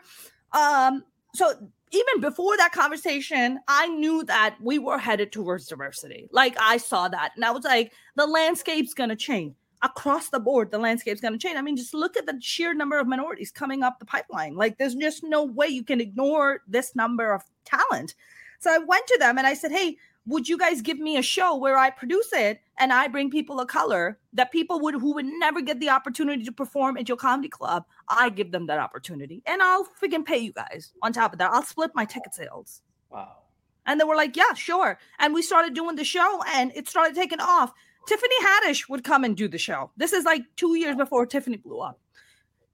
[0.51, 1.53] Um, so
[1.91, 6.27] even before that conversation, I knew that we were headed towards diversity.
[6.31, 10.71] Like I saw that, and I was like, the landscape's gonna change across the board.
[10.71, 11.57] The landscape's gonna change.
[11.57, 14.55] I mean, just look at the sheer number of minorities coming up the pipeline.
[14.55, 18.13] Like, there's just no way you can ignore this number of talent.
[18.59, 21.21] So I went to them and I said, Hey, would you guys give me a
[21.21, 25.13] show where I produce it and I bring people of color that people would who
[25.15, 27.85] would never get the opportunity to perform at your comedy club?
[28.07, 31.51] I give them that opportunity and I'll freaking pay you guys on top of that.
[31.51, 32.81] I'll split my ticket sales.
[33.09, 33.37] Wow.
[33.85, 34.99] And they were like, Yeah, sure.
[35.19, 37.73] And we started doing the show and it started taking off.
[38.07, 39.91] Tiffany Haddish would come and do the show.
[39.97, 41.99] This is like two years before Tiffany blew up.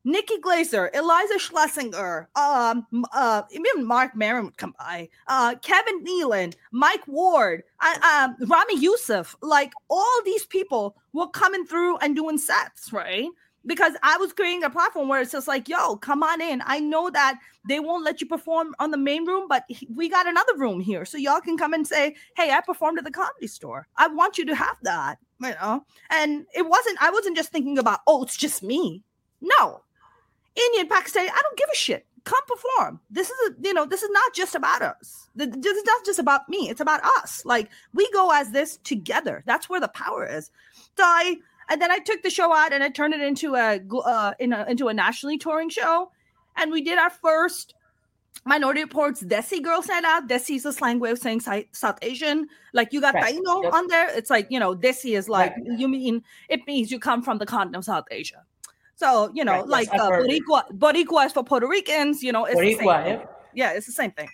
[0.06, 6.54] Nikki Glazer, Iliza Shlesinger, um, uh, even Marc Maron would come by, uh, Kevin Nealon,
[6.72, 7.64] Mike Ward,
[8.04, 13.28] um, Ramy Youssef, like all these people were coming through and doing sets, right?
[13.66, 16.62] Because I was creating a platform where it's just like, yo, come on in.
[16.68, 20.28] I know that they won't let you perform on the main room, but we got
[20.28, 21.04] another room here.
[21.04, 23.88] So y'all can come and say, hey, I performed at the comedy store.
[23.98, 25.84] I want you to have that, you know?
[26.12, 29.02] And it wasn't, I wasn't just thinking about, oh, it's just me.
[29.42, 29.82] No,
[30.56, 32.06] Indian, Pakistani, I don't give a shit.
[32.24, 33.00] Come perform.
[33.10, 35.30] This is a, you know, this is not just about us.
[35.36, 36.70] This is not just about me.
[36.70, 37.44] It's about us.
[37.46, 39.44] Like we go as this together.
[39.46, 40.50] That's where the power is.
[40.98, 41.36] So I,
[41.70, 44.54] and then I took the show out and I turned it into a, uh, in
[44.54, 46.12] a into a nationally touring show,
[46.56, 47.74] and we did our first
[48.46, 50.28] Minority Reportz Desi Girls Night Out.
[50.28, 52.48] Desi is a slang way of saying South Asian.
[52.74, 53.36] Like you got right.
[53.36, 53.74] Taino yep.
[53.74, 54.16] on there.
[54.16, 55.80] It's like, you know, Desi is like, right.
[55.80, 58.44] you mean, it means you come from the continent of South Asia.
[58.96, 62.46] So, you know, right, like yes, uh, Boricua, Boricua is for Puerto Ricans, you know,
[62.46, 63.04] it's Boricua, the same yeah.
[63.04, 63.28] Thing.
[63.54, 64.30] yeah, it's the same thing.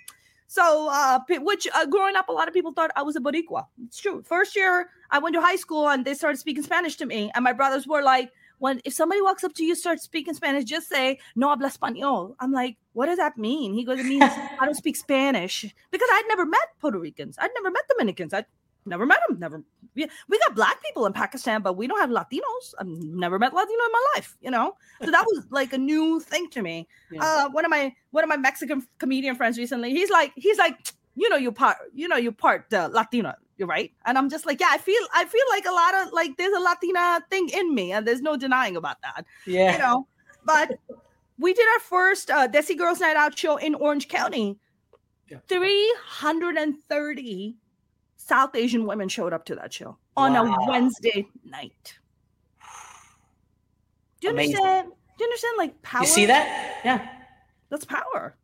[0.48, 3.66] So, uh, which uh, growing up, a lot of people thought I was a Boricua.
[3.86, 4.22] It's true.
[4.22, 7.44] First year, I went to high school and they started speaking Spanish to me, and
[7.44, 10.88] my brothers were like, when if somebody walks up to you, start speaking Spanish, just
[10.88, 12.36] say no habla español.
[12.40, 13.74] I'm like, what does that mean?
[13.74, 17.38] He goes, it means I don't speak Spanish because I'd never met Puerto Ricans.
[17.40, 18.34] I'd never met Dominicans.
[18.36, 18.46] I
[18.86, 19.40] never met them.
[19.40, 19.64] Never
[19.96, 22.74] we, we got black people in Pakistan, but we don't have Latinos.
[22.80, 24.76] I've never met Latino in my life, you know.
[25.04, 26.88] So that was like a new thing to me.
[27.12, 27.24] Yeah.
[27.24, 30.94] Uh, one of my one of my Mexican comedian friends recently, he's like, he's like,
[31.16, 33.92] you know, you part, you know, you part uh, Latino, you're right.
[34.06, 36.56] And I'm just like, yeah, I feel, I feel like a lot of like there's
[36.56, 39.26] a Latina thing in me, and there's no denying about that.
[39.46, 40.08] Yeah, you know.
[40.44, 40.72] But
[41.38, 44.58] we did our first uh, Desi Girls Night Out show in Orange County.
[45.30, 45.38] Yeah.
[45.48, 47.56] 330
[48.32, 50.56] South Asian women showed up to that show on wow.
[50.56, 52.00] a Wednesday night.
[54.22, 54.56] Do you Amazing.
[54.56, 54.92] understand?
[55.18, 55.58] Do you understand?
[55.58, 56.04] Like power.
[56.04, 56.80] You see that?
[56.86, 57.10] Yeah.
[57.70, 58.38] That's power.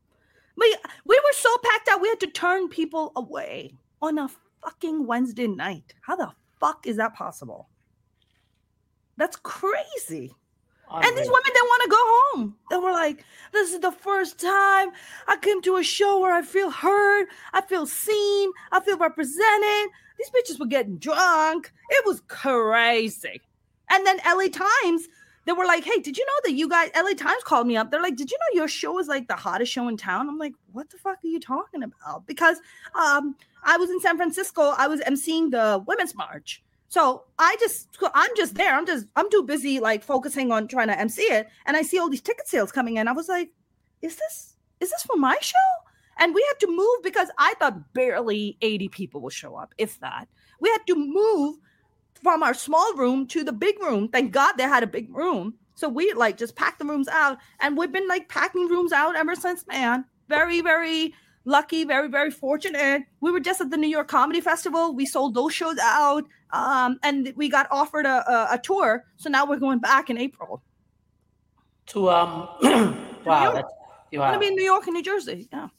[0.57, 4.29] We we were so packed out we had to turn people away on a
[4.61, 5.93] fucking Wednesday night.
[6.01, 7.69] How the fuck is that possible?
[9.15, 10.35] That's crazy.
[10.89, 12.55] And these women didn't want to go home.
[12.69, 14.91] They were like, this is the first time
[15.27, 19.91] I came to a show where I feel heard, I feel seen, I feel represented.
[20.17, 21.71] These bitches were getting drunk.
[21.89, 23.41] It was crazy.
[23.89, 25.07] And then LA Times,
[25.45, 27.91] they were like, hey, did you know that you guys, LA Times called me up.
[27.91, 30.27] They're like, did you know your show is like the hottest show in town?
[30.27, 32.25] I'm like, what the fuck are you talking about?
[32.25, 32.57] Because
[32.95, 36.63] um, I was in San Francisco, I was emceeing the Women's March.
[36.89, 38.73] So I just, I'm just there.
[38.73, 41.47] I'm just, I'm too busy like focusing on trying to MC it.
[41.65, 43.07] And I see all these ticket sales coming in.
[43.07, 43.49] I was like,
[44.01, 45.57] is this, is this for my show?
[46.19, 49.99] And we had to move because I thought barely 80 people will show up, if
[49.99, 50.27] that.
[50.59, 51.57] We had to move
[52.23, 54.07] from our small room to the big room.
[54.07, 55.55] Thank God they had a big room.
[55.75, 57.37] So we like just packed the rooms out.
[57.59, 60.05] And we've been like packing rooms out ever since, man.
[60.27, 61.13] Very, very
[61.47, 63.03] lucky, very, very fortunate.
[63.21, 64.93] We were just at the New York Comedy Festival.
[64.93, 66.25] We sold those shows out.
[66.51, 69.05] Um, and we got offered a, a, a, tour.
[69.15, 70.61] So now we're going back in April.
[71.87, 72.47] To um
[73.25, 73.71] wow, that's
[74.13, 74.23] wow.
[74.25, 75.47] I'm gonna be in New York and New Jersey.
[75.51, 75.69] Yeah.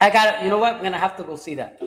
[0.00, 0.44] I got it.
[0.44, 0.76] You know what?
[0.76, 1.80] I'm gonna have to go see that.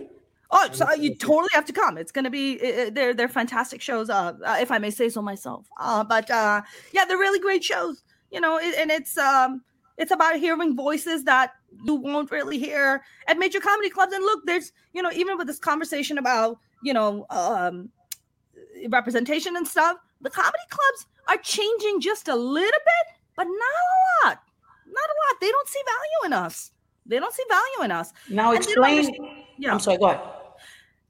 [0.51, 1.97] Oh, so you totally have to come.
[1.97, 2.57] It's going to be
[2.89, 4.09] they're they're fantastic shows.
[4.09, 5.67] Uh, uh, if I may say so myself.
[5.79, 8.01] Uh, but uh, yeah, they're really great shows.
[8.31, 9.61] You know, and it's um,
[9.99, 11.51] it's about hearing voices that
[11.83, 14.13] you won't really hear at major comedy clubs.
[14.13, 17.89] And look, there's you know even with this conversation about you know um,
[18.89, 24.27] representation and stuff, the comedy clubs are changing just a little bit, but not a
[24.27, 24.39] lot.
[24.87, 25.41] Not a lot.
[25.41, 26.71] They don't see value in us.
[27.05, 28.13] They don't see value in us.
[28.29, 29.45] Now explain.
[29.57, 29.73] Yeah.
[29.73, 29.97] I'm sorry.
[29.97, 30.21] Go ahead.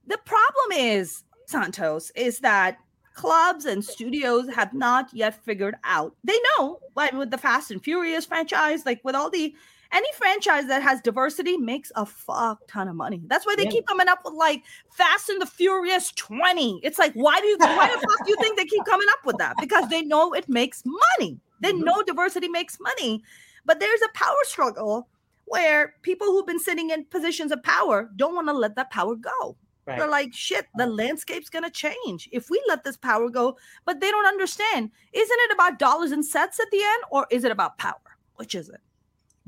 [0.08, 2.80] The problem is, Santos, is that
[3.14, 6.16] clubs and studios have not yet figured out.
[6.24, 9.54] They know, like with the Fast and Furious franchise, like with all the
[9.92, 13.22] any franchise that has diversity makes a fuck ton of money.
[13.26, 13.72] That's why they yeah.
[13.72, 16.80] keep coming up with like Fast and the Furious 20.
[16.84, 19.26] It's like, why do you why the fuck do you think they keep coming up
[19.26, 19.56] with that?
[19.60, 21.40] Because they know it makes money.
[21.62, 21.84] They mm-hmm.
[21.84, 23.24] know diversity makes money.
[23.66, 25.08] But there's a power struggle
[25.46, 29.16] where people who've been sitting in positions of power don't want to let that power
[29.16, 29.56] go.
[29.86, 29.98] Right.
[29.98, 33.58] They're like, shit, the landscape's going to change if we let this power go.
[33.86, 34.92] But they don't understand.
[35.14, 37.96] Isn't it about dollars and cents at the end, or is it about power?
[38.36, 38.82] Which is it?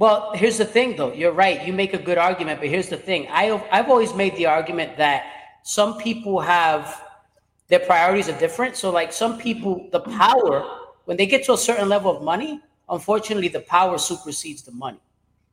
[0.02, 1.14] Well, here's the thing, though.
[1.14, 1.64] You're right.
[1.64, 3.28] You make a good argument, but here's the thing.
[3.30, 5.26] I, I've always made the argument that
[5.62, 7.04] some people have
[7.68, 8.76] their priorities are different.
[8.76, 10.56] So, like some people, the power,
[11.06, 15.00] when they get to a certain level of money, unfortunately, the power supersedes the money.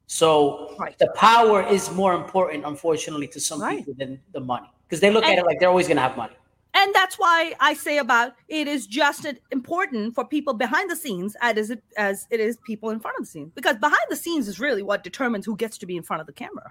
[0.07, 0.99] So right.
[0.99, 3.77] the power is more important, unfortunately, to some right.
[3.81, 6.03] people than the money because they look and, at it like they're always going to
[6.09, 6.37] have money.
[6.75, 11.37] And that's why I say about it is just important for people behind the scenes
[11.41, 14.49] as it as it is people in front of the scenes because behind the scenes
[14.49, 16.71] is really what determines who gets to be in front of the camera.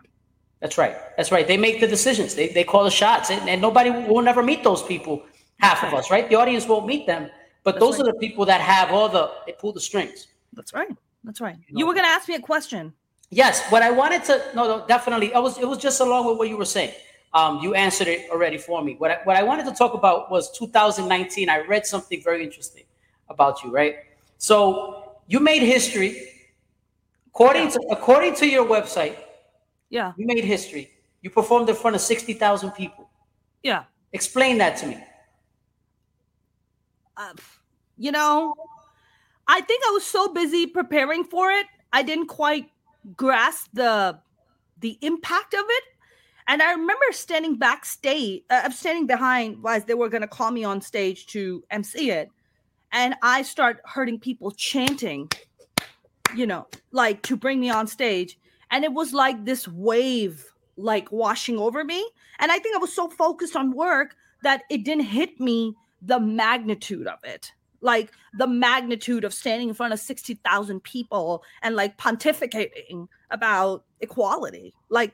[0.59, 0.95] That's right.
[1.17, 1.47] That's right.
[1.47, 2.35] They make the decisions.
[2.35, 5.23] They, they call the shots, and, and nobody will never meet those people.
[5.59, 6.29] Half of us, right?
[6.29, 7.31] The audience won't meet them,
[7.63, 8.09] but that's those right.
[8.09, 10.27] are the people that have all the they pull the strings.
[10.53, 10.95] That's right.
[11.23, 11.57] That's right.
[11.67, 11.79] You, know?
[11.79, 12.93] you were going to ask me a question.
[13.31, 15.33] Yes, what I wanted to no, no, definitely.
[15.33, 16.93] It was it was just along with what you were saying.
[17.33, 18.95] Um, you answered it already for me.
[18.97, 21.49] What I, what I wanted to talk about was 2019.
[21.49, 22.83] I read something very interesting
[23.29, 23.97] about you, right?
[24.37, 26.29] So you made history.
[27.27, 29.17] According to according to your website,
[29.89, 30.91] yeah, you made history.
[31.21, 33.09] You performed in front of 60,000 people.
[33.61, 33.83] Yeah.
[34.13, 34.97] Explain that to me.
[37.15, 37.33] Uh,
[37.97, 38.53] you know,
[39.47, 42.69] I think I was so busy preparing for it, I didn't quite
[43.15, 44.19] grasp the
[44.79, 45.83] the impact of it.
[46.47, 50.51] And I remember standing backstage, uh, I'm standing behind as they were going to call
[50.51, 52.29] me on stage to MC it.
[52.91, 55.29] And I start hearing people chanting,
[56.35, 58.39] you know, like to bring me on stage.
[58.71, 60.45] And it was like this wave,
[60.77, 62.09] like washing over me.
[62.39, 66.19] And I think I was so focused on work that it didn't hit me the
[66.19, 71.97] magnitude of it like the magnitude of standing in front of 60,000 people and like
[71.97, 74.73] pontificating about equality.
[74.89, 75.13] Like,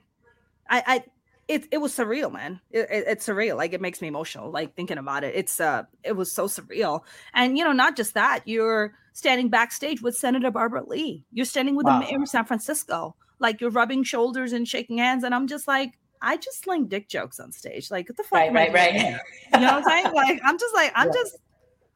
[0.70, 1.04] I, I,
[1.48, 2.60] it, it was surreal, man.
[2.72, 3.58] It, it, it's surreal.
[3.58, 4.50] Like it makes me emotional.
[4.50, 7.02] Like thinking about it, it's uh, it was so surreal.
[7.34, 11.24] And you know, not just that, you're standing backstage with Senator Barbara Lee.
[11.32, 12.00] You're standing with wow.
[12.00, 13.16] the mayor of San Francisco.
[13.40, 17.10] Like you're rubbing shoulders and shaking hands, and I'm just like, I just sling dick
[17.10, 17.92] jokes on stage.
[17.92, 18.40] Like, what the fuck?
[18.40, 18.94] Right, right, right.
[18.94, 20.06] You know what I'm saying?
[20.14, 21.14] Like, I'm just like, I'm yeah.
[21.14, 21.38] just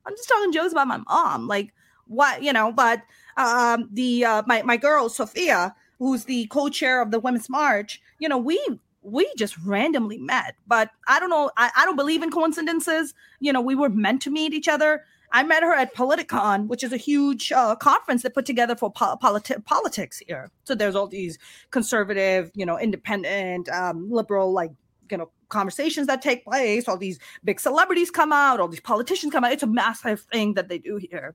[0.05, 1.47] I'm just talking jokes about my mom.
[1.47, 1.73] Like
[2.07, 3.01] what, you know, but
[3.37, 8.27] um the uh my, my girl Sophia, who's the co-chair of the Women's March, you
[8.27, 8.59] know, we
[9.07, 10.55] we just randomly met.
[10.67, 13.13] But I don't know, I, I don't believe in coincidences.
[13.39, 15.03] You know, we were meant to meet each other.
[15.31, 18.91] I met her at Politicon, which is a huge uh, conference that put together for
[18.91, 20.51] po- politi- politics here.
[20.65, 21.37] So there's all these
[21.71, 24.71] conservative, you know, independent, um, liberal, like
[25.09, 29.31] you know conversations that take place all these big celebrities come out all these politicians
[29.31, 31.33] come out it's a massive thing that they do here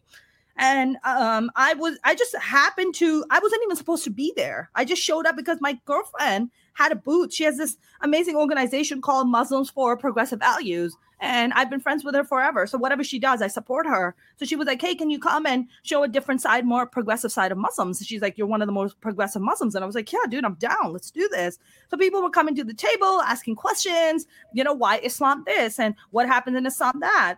[0.59, 4.69] and um, i was i just happened to i wasn't even supposed to be there
[4.75, 9.01] i just showed up because my girlfriend had a booth she has this amazing organization
[9.01, 12.67] called muslims for progressive values and I've been friends with her forever.
[12.67, 14.17] So whatever she does, I support her.
[14.37, 17.31] So she was like, "Hey, can you come and show a different side, more progressive
[17.31, 19.87] side of Muslims?" And she's like, "You're one of the most progressive Muslims," and I
[19.87, 20.93] was like, "Yeah, dude, I'm down.
[20.93, 21.59] Let's do this."
[21.89, 24.27] So people were coming to the table asking questions.
[24.53, 27.37] You know, why Islam this and what happened in Islam that.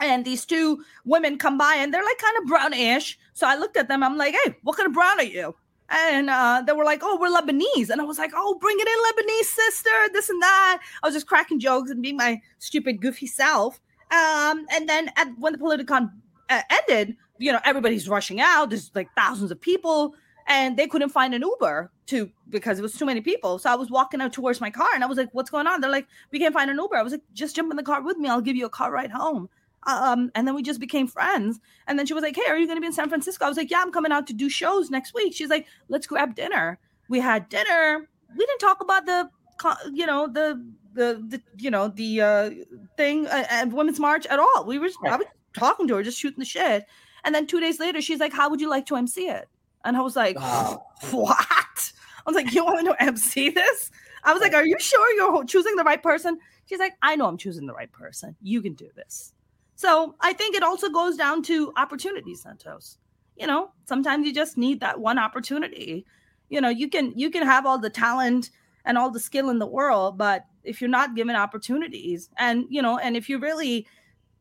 [0.00, 3.18] And these two women come by and they're like kind of brownish.
[3.34, 4.04] So I looked at them.
[4.04, 5.56] I'm like, "Hey, what kind of brown are you?"
[5.90, 8.88] And uh, they were like, "Oh, we're Lebanese," and I was like, "Oh, bring it
[8.88, 10.80] in, Lebanese sister," this and that.
[11.02, 13.80] I was just cracking jokes and being my stupid, goofy self.
[14.10, 16.10] Um, and then at, when the Politicon
[16.48, 18.70] uh, ended, you know, everybody's rushing out.
[18.70, 20.14] There's like thousands of people,
[20.46, 23.58] and they couldn't find an Uber to because it was too many people.
[23.58, 25.80] So I was walking out towards my car, and I was like, "What's going on?"
[25.80, 28.02] They're like, "We can't find an Uber." I was like, "Just jump in the car
[28.02, 28.28] with me.
[28.28, 29.48] I'll give you a car ride home."
[29.86, 31.58] Um, and then we just became friends.
[31.86, 33.44] And then she was like, Hey, are you going to be in San Francisco?
[33.44, 35.34] I was like, Yeah, I'm coming out to do shows next week.
[35.34, 36.78] She's like, Let's grab dinner.
[37.08, 38.08] We had dinner.
[38.36, 39.30] We didn't talk about the
[39.92, 42.50] you know, the the, the you know the uh,
[42.96, 44.64] thing uh, Women's March at all.
[44.66, 45.12] We were right.
[45.12, 45.26] I was
[45.56, 46.86] talking to her, just shooting the shit,
[47.24, 49.48] and then two days later, she's like, "How would you like to MC it?"
[49.84, 50.84] And I was like, wow.
[51.10, 53.90] "What?" I was like, "You want to MC this?"
[54.24, 57.26] I was like, "Are you sure you're choosing the right person?" She's like, "I know
[57.26, 58.36] I'm choosing the right person.
[58.42, 59.32] You can do this."
[59.80, 62.98] So I think it also goes down to opportunity, Santos.
[63.34, 66.04] You know, sometimes you just need that one opportunity.
[66.50, 68.50] You know, you can you can have all the talent
[68.84, 72.82] and all the skill in the world, but if you're not given opportunities, and you
[72.82, 73.86] know, and if you really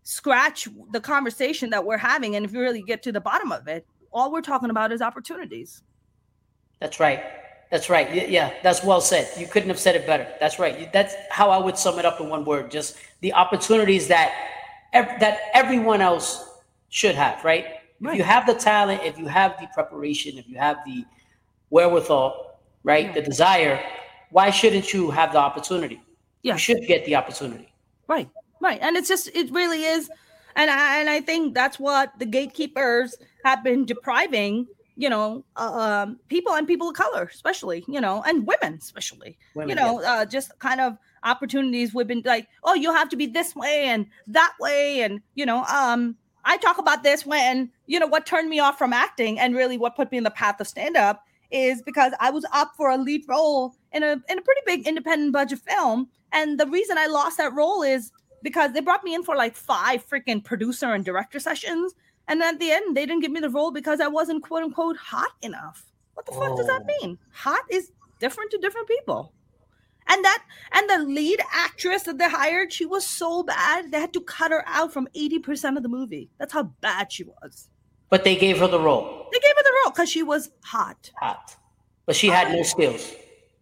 [0.04, 3.66] scratch the conversation that we're having, and if you really get to the bottom of
[3.70, 5.84] it, all we're talking about is opportunities.
[6.82, 7.24] That's right.
[7.72, 8.30] That's right.
[8.30, 9.30] Yeah, that's well said.
[9.38, 10.28] You couldn't have said it better.
[10.42, 10.92] That's right.
[10.92, 12.70] That's how I would sum it up in one word.
[12.70, 14.34] Just the opportunities that
[14.94, 16.48] that everyone else
[16.90, 17.44] should have.
[17.44, 17.66] Right?
[18.00, 18.14] right.
[18.14, 21.06] If you have the talent, if you have the preparation, if you have the
[21.70, 23.14] wherewithal, right, yeah.
[23.14, 23.84] the desire,
[24.32, 26.02] why shouldn't you have the opportunity?
[26.44, 26.54] Yeah.
[26.54, 27.74] You should get the opportunity.
[28.08, 28.30] Right.
[28.62, 28.80] Right.
[28.82, 30.10] And it's just it really is
[30.56, 33.16] and I, and I think that's what the gatekeepers
[33.46, 38.22] have been depriving you know uh, um, people and people of color especially you know
[38.28, 40.12] and women especially women, you know yeah.
[40.12, 43.86] uh, just kind of opportunities we've been like oh you have to be this way
[43.86, 46.16] and that way and you know um
[46.46, 49.78] i talk about this when you know what turned me off from acting and really
[49.78, 52.90] what put me in the path of stand up is because i was up for
[52.90, 56.98] a lead role in a in a pretty big independent budget film and the reason
[56.98, 58.12] i lost that role is
[58.44, 61.94] because they brought me in for like five freaking producer and director sessions.
[62.28, 64.98] And at the end, they didn't give me the role because I wasn't quote unquote
[64.98, 65.92] hot enough.
[66.14, 66.40] What the oh.
[66.40, 66.98] fuck does that oh.
[67.02, 67.18] mean?
[67.32, 69.34] Hot is different to different people.
[70.10, 74.14] And that and the lead actress that they hired, she was so bad they had
[74.14, 76.30] to cut her out from 80% of the movie.
[76.40, 77.70] That's how bad she was.
[78.10, 79.28] But they gave her the role.
[79.32, 81.12] They gave her the role because she was hot.
[81.20, 81.56] Hot.
[82.08, 83.14] But she had no skills.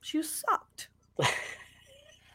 [0.02, 0.88] She sucked.
[1.20, 1.28] I,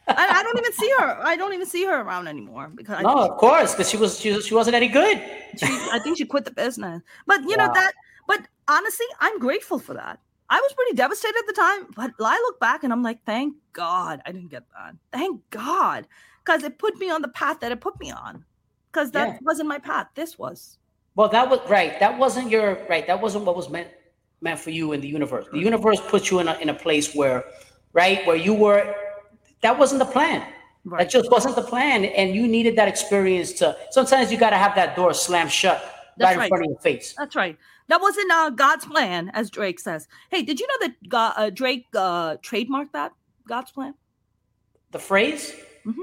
[0.07, 1.17] I, don't even see her.
[1.23, 4.39] I don't even see her around anymore because no, of course, because she was she,
[4.41, 5.17] she wasn't any good.
[5.57, 7.01] She, I think she quit the business.
[7.25, 7.67] But you wow.
[7.67, 7.93] know that.
[8.27, 10.19] But honestly, I'm grateful for that.
[10.49, 13.55] I was pretty devastated at the time, but I look back and I'm like, thank
[13.71, 14.95] God I didn't get that.
[15.11, 16.07] Thank God,
[16.43, 18.45] because it put me on the path that it put me on.
[18.91, 19.37] Because that yeah.
[19.41, 20.07] wasn't my path.
[20.13, 20.77] This was.
[21.15, 21.99] Well, that was right.
[21.99, 23.07] That wasn't your right.
[23.07, 23.87] That wasn't what was meant
[24.41, 25.47] meant for you in the universe.
[25.51, 27.45] The universe put you in a, in a place where,
[27.93, 28.93] right, where you were
[29.63, 30.45] that wasn't the plan.
[30.85, 30.99] Right.
[30.99, 32.05] That just wasn't the plan.
[32.05, 36.13] And you needed that experience to sometimes you got to have that door slammed shut
[36.19, 37.15] right, in front of your face.
[37.17, 37.57] That's right.
[37.87, 40.07] That wasn't uh, God's plan, as Drake says.
[40.29, 43.13] Hey, did you know that God, uh, Drake uh, trademarked that
[43.47, 43.93] God's plan?
[44.91, 45.53] The phrase?
[45.85, 46.01] Mm-hmm.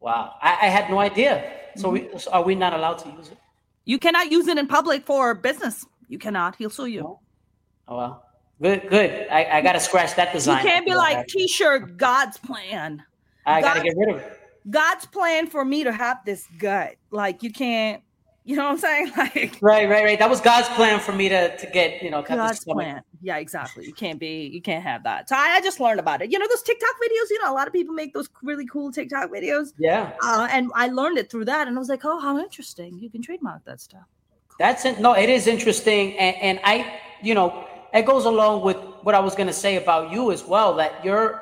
[0.00, 1.50] Wow, I, I, had no idea.
[1.76, 2.12] So, mm-hmm.
[2.12, 3.38] we, so are we not allowed to use it?
[3.84, 5.86] You cannot use it in public for business.
[6.08, 6.56] You cannot.
[6.56, 7.00] He'll sue you.
[7.00, 7.20] No?
[7.88, 8.24] Oh well.
[8.62, 9.26] Good, good.
[9.30, 10.64] I, I got to scratch that design.
[10.64, 13.02] You can't be like T-shirt God's plan.
[13.46, 14.40] I got to get rid of it.
[14.70, 16.96] God's plan for me to have this gut.
[17.10, 18.02] Like you can't.
[18.46, 19.12] You know what I'm saying?
[19.16, 20.18] Like right, right, right.
[20.18, 23.00] That was God's plan for me to to get you know God's plan.
[23.22, 23.86] Yeah, exactly.
[23.86, 24.50] You can't be.
[24.52, 25.30] You can't have that.
[25.30, 26.30] So I, I, just learned about it.
[26.30, 27.30] You know those TikTok videos.
[27.30, 29.72] You know a lot of people make those really cool TikTok videos.
[29.78, 30.12] Yeah.
[30.22, 32.98] Uh, and I learned it through that, and I was like, oh, how interesting.
[32.98, 34.04] You can trademark that stuff.
[34.58, 35.00] That's it.
[35.00, 39.20] No, it is interesting, and and I, you know it goes along with what I
[39.20, 41.40] was going to say about you as well that you're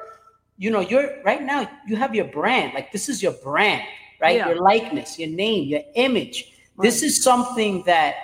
[0.58, 3.82] you know you're right now you have your brand like this is your brand
[4.20, 4.48] right yeah.
[4.48, 6.84] your likeness your name your image right.
[6.84, 8.14] this is something that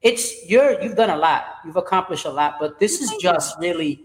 [0.00, 4.00] it's you're you've done a lot you've accomplished a lot but this is just really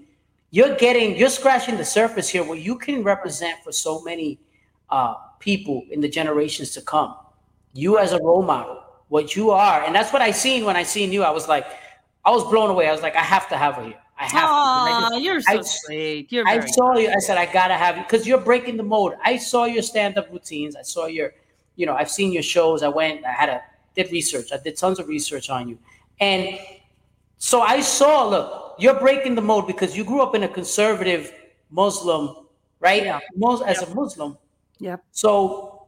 [0.51, 4.39] you're getting you're scratching the surface here where you can represent for so many
[4.89, 7.15] uh, people in the generations to come
[7.73, 10.83] you as a role model what you are and that's what i seen when i
[10.83, 11.65] seen you i was like
[12.27, 12.89] I was blown away.
[12.89, 14.01] I was like, I have to have her here.
[14.19, 15.21] I have Aww, to.
[15.21, 16.29] you're so I, sweet.
[16.29, 17.07] You're I saw you.
[17.07, 19.13] I said, I gotta have you because you're breaking the mold.
[19.23, 20.75] I saw your stand-up routines.
[20.75, 21.33] I saw your,
[21.77, 22.83] you know, I've seen your shows.
[22.83, 23.61] I went, I had a
[23.95, 24.51] did research.
[24.51, 25.79] I did tons of research on you.
[26.19, 26.59] And
[27.37, 31.33] so I saw, look, you're breaking the mold because you grew up in a conservative
[31.71, 32.47] Muslim,
[32.79, 33.03] right?
[33.03, 33.19] Yeah.
[33.35, 34.37] Most as a Muslim.
[34.79, 34.97] Yeah.
[35.11, 35.87] So,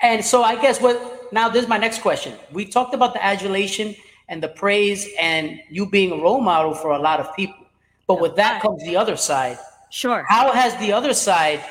[0.00, 2.34] and so I guess what now this is my next question.
[2.52, 3.94] We talked about the adulation
[4.28, 7.66] and the praise and you being a role model for a lot of people.
[8.06, 9.58] But with that comes the other side.
[9.90, 10.24] Sure.
[10.28, 11.64] How has the other side,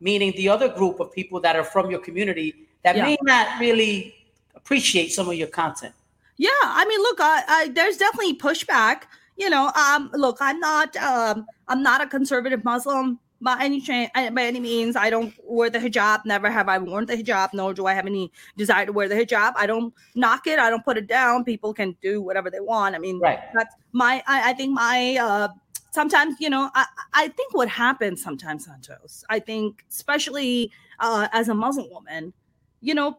[0.00, 3.04] meaning the other group of people that are from your community that yeah.
[3.04, 4.14] may not really
[4.54, 5.94] appreciate some of your content?
[6.36, 9.02] Yeah, I mean, look, I, I, there's definitely pushback.
[9.36, 14.10] You know, um, look, I'm not, um, I'm not a conservative Muslim by any chance,
[14.14, 14.96] by any means.
[14.96, 16.24] I don't wear the hijab.
[16.24, 17.50] Never have I worn the hijab.
[17.54, 19.52] Nor do I have any desire to wear the hijab.
[19.56, 20.58] I don't knock it.
[20.58, 21.44] I don't put it down.
[21.44, 22.94] People can do whatever they want.
[22.94, 23.40] I mean, right.
[23.54, 24.22] that's my.
[24.26, 25.48] I, I think my uh,
[25.90, 31.48] sometimes you know I, I think what happens sometimes santos i think especially uh, as
[31.48, 32.32] a muslim woman
[32.80, 33.18] you know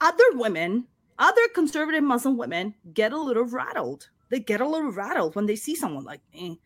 [0.00, 0.86] other women
[1.18, 4.08] other conservative muslim women get a little rattled.
[4.30, 6.60] They get a little rattled when they see someone like me.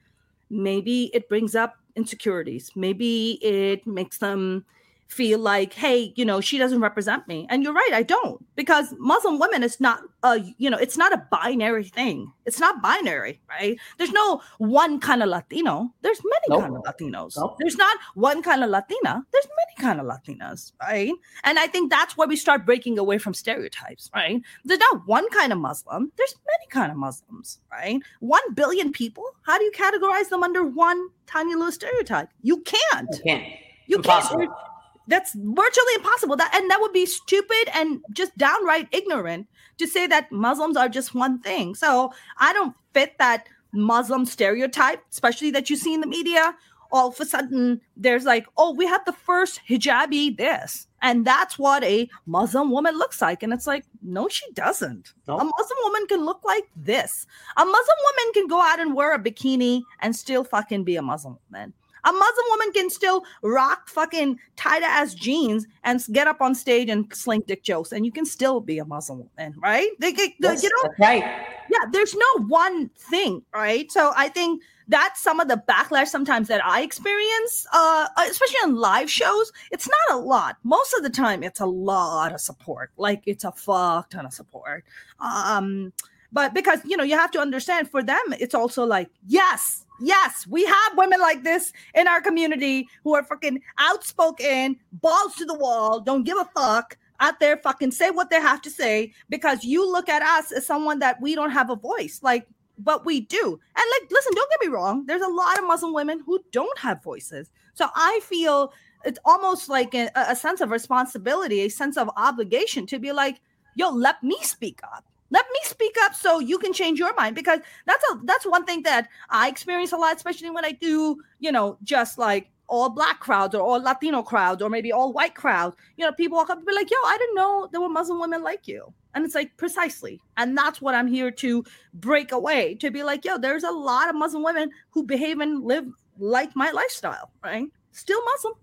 [0.50, 2.72] Maybe it brings up insecurities.
[2.74, 4.64] Maybe it makes them
[5.12, 7.46] feel like hey you know she doesn't represent me.
[7.50, 11.12] And you're right i don't because muslim women is not a you know it's not
[11.12, 12.32] a binary thing.
[12.46, 13.78] It's not binary right?
[13.98, 15.92] There's no one kind of latino.
[16.00, 16.60] There's many nope.
[16.62, 17.36] kind of latinos.
[17.36, 17.56] Nope.
[17.58, 19.24] there's not one kind of latina.
[19.32, 21.12] There's many kind of latinas right?
[21.44, 24.40] And i think that's where we start breaking away from stereotypes right?
[24.64, 26.10] There's not one kind of muslim.
[26.16, 28.00] There's many kind of muslims right?
[28.20, 29.24] One billion people?
[29.42, 32.30] How do you categorize them under one tiny little stereotype?
[32.40, 33.10] You can't.
[33.12, 33.46] You can't.
[33.86, 34.38] You Impossible.
[34.38, 34.71] can't
[35.08, 36.36] that's virtually impossible.
[36.36, 39.46] That and that would be stupid and just downright ignorant
[39.78, 41.74] to say that muslims are just one thing.
[41.74, 46.54] So i don't fit that muslim stereotype especially that you see in the media.
[46.94, 50.86] All of a sudden there's like oh we have the first hijabi this.
[51.04, 53.42] And that's what a muslim woman looks like.
[53.42, 55.14] And it's like no she doesn't.
[55.26, 55.40] Nope.
[55.40, 57.26] a muslim woman can look like this.
[57.56, 61.02] A muslim woman can go out and wear a bikini and still fucking be a
[61.02, 61.72] muslim woman
[62.04, 66.88] a Muslim woman can still rock fucking tight ass jeans and get up on stage
[66.88, 69.90] and sling dick jokes, and you can still be a Muslim woman, right?
[69.98, 71.22] They get, yes, you know, right.
[71.70, 73.90] Yeah, there's no one thing, right?
[73.90, 78.76] So I think that's some of the backlash sometimes that I experience, uh, especially on
[78.76, 79.52] live shows.
[79.70, 80.56] It's not a lot.
[80.64, 82.90] Most of the time, it's a lot of support.
[82.96, 84.84] Like it's a fuck ton of support.
[85.20, 85.92] Um,
[86.32, 90.46] but because you know, you have to understand for them, it's also like, yes, Yes,
[90.48, 95.54] we have women like this in our community who are fucking outspoken, balls to the
[95.54, 99.62] wall, don't give a fuck, out there fucking say what they have to say because
[99.62, 102.18] you look at us as someone that we don't have a voice.
[102.20, 102.48] Like,
[102.78, 103.60] but we do.
[103.76, 105.06] And like, listen, don't get me wrong.
[105.06, 107.50] There's a lot of Muslim women who don't have voices.
[107.74, 108.72] So I feel
[109.04, 113.40] it's almost like a, a sense of responsibility, a sense of obligation to be like,
[113.76, 117.34] yo, let me speak up let me speak up so you can change your mind
[117.34, 121.16] because that's a that's one thing that i experience a lot especially when i do
[121.40, 125.34] you know just like all black crowds or all latino crowds or maybe all white
[125.34, 125.76] crowds.
[125.98, 128.18] You know people walk up and be like yo i didn't know there were muslim
[128.18, 128.92] women like you.
[129.14, 130.20] And it's like precisely.
[130.38, 134.08] And that's what i'm here to break away to be like yo there's a lot
[134.08, 135.86] of muslim women who behave and live
[136.18, 137.66] like my lifestyle right?
[137.90, 138.54] Still muslim.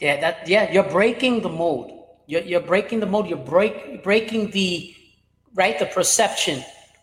[0.00, 1.98] Yeah that yeah you're breaking the mold.
[2.26, 3.28] You're, you're breaking the mold.
[3.28, 4.96] You're break breaking the
[5.54, 5.78] right?
[5.78, 6.58] The perception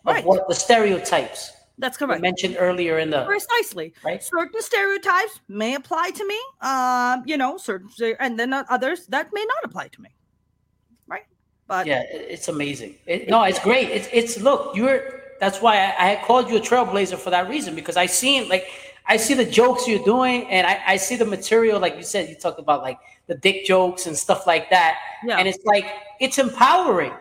[0.06, 0.24] of right.
[0.24, 1.52] what the stereotypes.
[1.78, 2.20] That's correct.
[2.20, 4.22] mentioned earlier in the precisely right.
[4.22, 7.88] Certain stereotypes may apply to me, um, you know, certain,
[8.20, 10.10] and then others that may not apply to me,
[11.06, 11.24] right?
[11.66, 12.96] But yeah, it's amazing.
[13.06, 13.88] It, no, it's great.
[13.88, 15.20] It's it's look, you're.
[15.40, 18.66] That's why I, I called you a trailblazer for that reason because I seen like
[19.06, 22.28] I see the jokes you're doing, and I, I see the material, like you said,
[22.28, 24.98] you talked about like the dick jokes and stuff like that.
[25.24, 25.38] Yeah.
[25.38, 25.86] And it's like
[26.20, 27.12] it's empowering.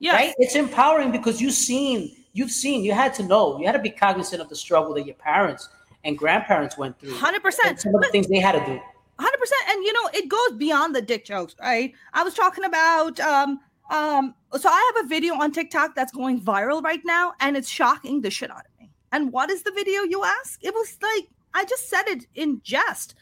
[0.00, 0.14] Yes.
[0.14, 0.34] Right?
[0.38, 3.90] It's empowering because you've seen, you've seen, you had to know, you had to be
[3.90, 5.68] cognizant of the struggle that your parents
[6.04, 7.12] and grandparents went through.
[7.14, 7.80] 100%.
[7.80, 8.80] some of the things they had to do.
[9.18, 9.26] 100%.
[9.68, 11.92] And you know, it goes beyond the dick jokes, right?
[12.12, 16.40] I was talking about, um, um, so I have a video on TikTok that's going
[16.40, 18.90] viral right now, and it's shocking the shit out of me.
[19.10, 20.62] And what is the video, you ask?
[20.62, 23.14] It was like, I just said it in jest.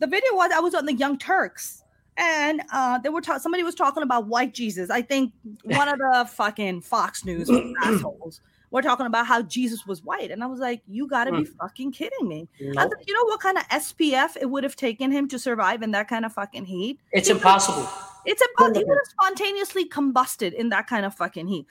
[0.00, 1.79] The video was I was on the Young Turks
[2.16, 3.40] and uh, they were talking.
[3.40, 4.90] Somebody was talking about white Jesus.
[4.90, 5.32] I think
[5.64, 7.50] one of the fucking Fox News
[7.82, 8.40] assholes
[8.70, 11.44] were talking about how Jesus was white, and I was like, "You got to be
[11.44, 11.56] hmm.
[11.58, 12.92] fucking kidding me!" Nope.
[13.06, 16.08] you know what kind of SPF it would have taken him to survive in that
[16.08, 17.00] kind of fucking heat?
[17.12, 17.88] It's he impossible.
[18.24, 18.80] it's impossible.
[18.80, 21.66] He would have spontaneously combusted in that kind of fucking heat.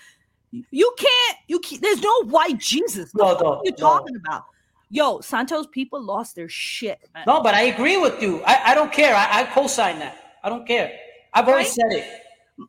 [0.51, 1.37] You can't.
[1.47, 3.13] You can't, there's no white Jesus.
[3.13, 3.77] No, no, what are you no.
[3.77, 4.45] talking about?
[4.91, 6.99] Yo, Santos people lost their shit.
[7.13, 7.23] Man.
[7.27, 8.41] No, but I agree with you.
[8.43, 9.15] I, I don't care.
[9.15, 10.28] I, I co-sign that.
[10.43, 10.91] I don't care.
[11.33, 11.67] I've already right?
[11.67, 12.21] said it.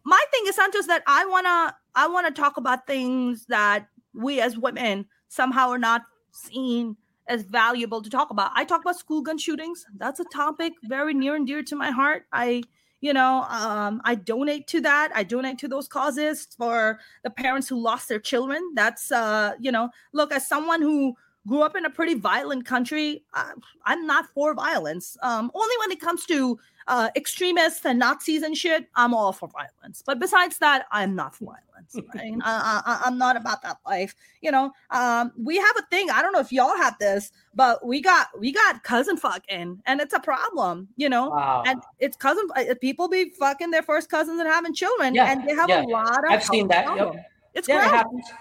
[0.05, 4.57] My thing is, Santos, that I wanna I wanna talk about things that we as
[4.57, 6.03] women somehow are not
[6.33, 6.97] seen
[7.29, 8.51] as valuable to talk about.
[8.55, 9.87] I talk about school gun shootings.
[9.97, 12.25] That's a topic very near and dear to my heart.
[12.33, 12.63] I
[13.01, 17.69] you know um, i donate to that i donate to those causes for the parents
[17.69, 21.15] who lost their children that's uh, you know look as someone who
[21.47, 23.53] grew up in a pretty violent country uh,
[23.87, 26.59] i'm not for violence um, only when it comes to
[26.91, 30.03] uh, extremists and Nazis and shit, I'm all for violence.
[30.05, 31.97] But besides that, I'm not for violence.
[32.15, 32.35] Right?
[32.43, 34.17] I, am not about that life.
[34.43, 36.11] You know, um, we have a thing.
[36.11, 40.01] I don't know if y'all have this, but we got we got cousin fucking, and
[40.01, 40.89] it's a problem.
[40.97, 41.63] You know, wow.
[41.65, 45.49] and it's cousin uh, people be fucking their first cousins and having children, yeah, and
[45.49, 45.83] they have yeah.
[45.83, 46.31] a lot of.
[46.31, 46.97] I've seen that.
[46.97, 47.15] Yep.
[47.55, 48.25] It's yeah, gross.
[48.29, 48.35] It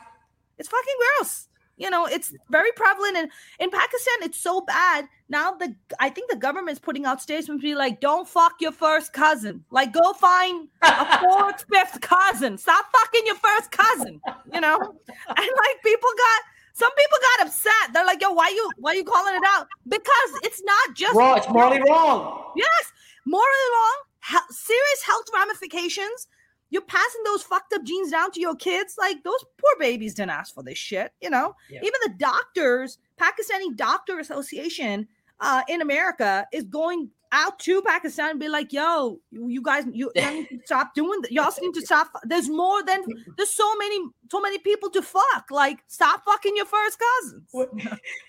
[0.58, 1.49] it's fucking gross.
[1.80, 5.08] You know, it's very prevalent and in Pakistan, it's so bad.
[5.30, 8.74] Now the I think the government is putting out statements be like, don't fuck your
[8.74, 9.64] first cousin.
[9.72, 12.58] Like go find a fourth, fifth cousin.
[12.58, 14.22] Stop fucking your first cousin.
[14.54, 14.78] You know?
[15.30, 16.42] And like people got
[16.74, 17.94] some people got upset.
[17.94, 19.68] They're like, yo, why you why you calling it out?
[19.88, 22.52] Because it's not just wrong, it's morally wrong.
[22.56, 22.92] Yes,
[23.26, 23.98] morally wrong,
[24.32, 26.28] he- serious health ramifications
[26.70, 28.96] you're passing those fucked up genes down to your kids.
[28.98, 31.56] Like those poor babies didn't ask for this shit, you know.
[31.70, 31.80] Yeah.
[31.82, 35.08] Even the doctors, Pakistani Doctor Association
[35.40, 40.12] uh, in America is going out to Pakistan and be like, "Yo, you, guys, you,
[40.16, 41.32] you need to stop doing that.
[41.32, 42.12] Y'all need to stop.
[42.24, 43.04] There's more than
[43.38, 44.00] there's so many,
[44.32, 45.46] so many people to fuck.
[45.52, 47.70] Like, stop fucking your first cousins." What,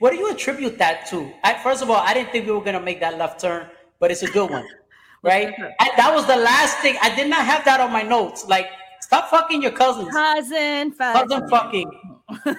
[0.00, 1.32] what do you attribute that to?
[1.44, 3.68] I, first of all, I didn't think we were gonna make that left turn,
[3.98, 4.66] but it's a good one
[5.22, 5.54] right?
[5.80, 6.96] I, that was the last thing.
[7.02, 8.46] I did not have that on my notes.
[8.46, 8.68] Like,
[9.00, 10.10] stop fucking your cousins.
[10.10, 11.90] Cousin, cousin fucking.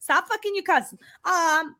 [0.00, 0.98] stop fucking your cousin.
[1.24, 1.76] Um,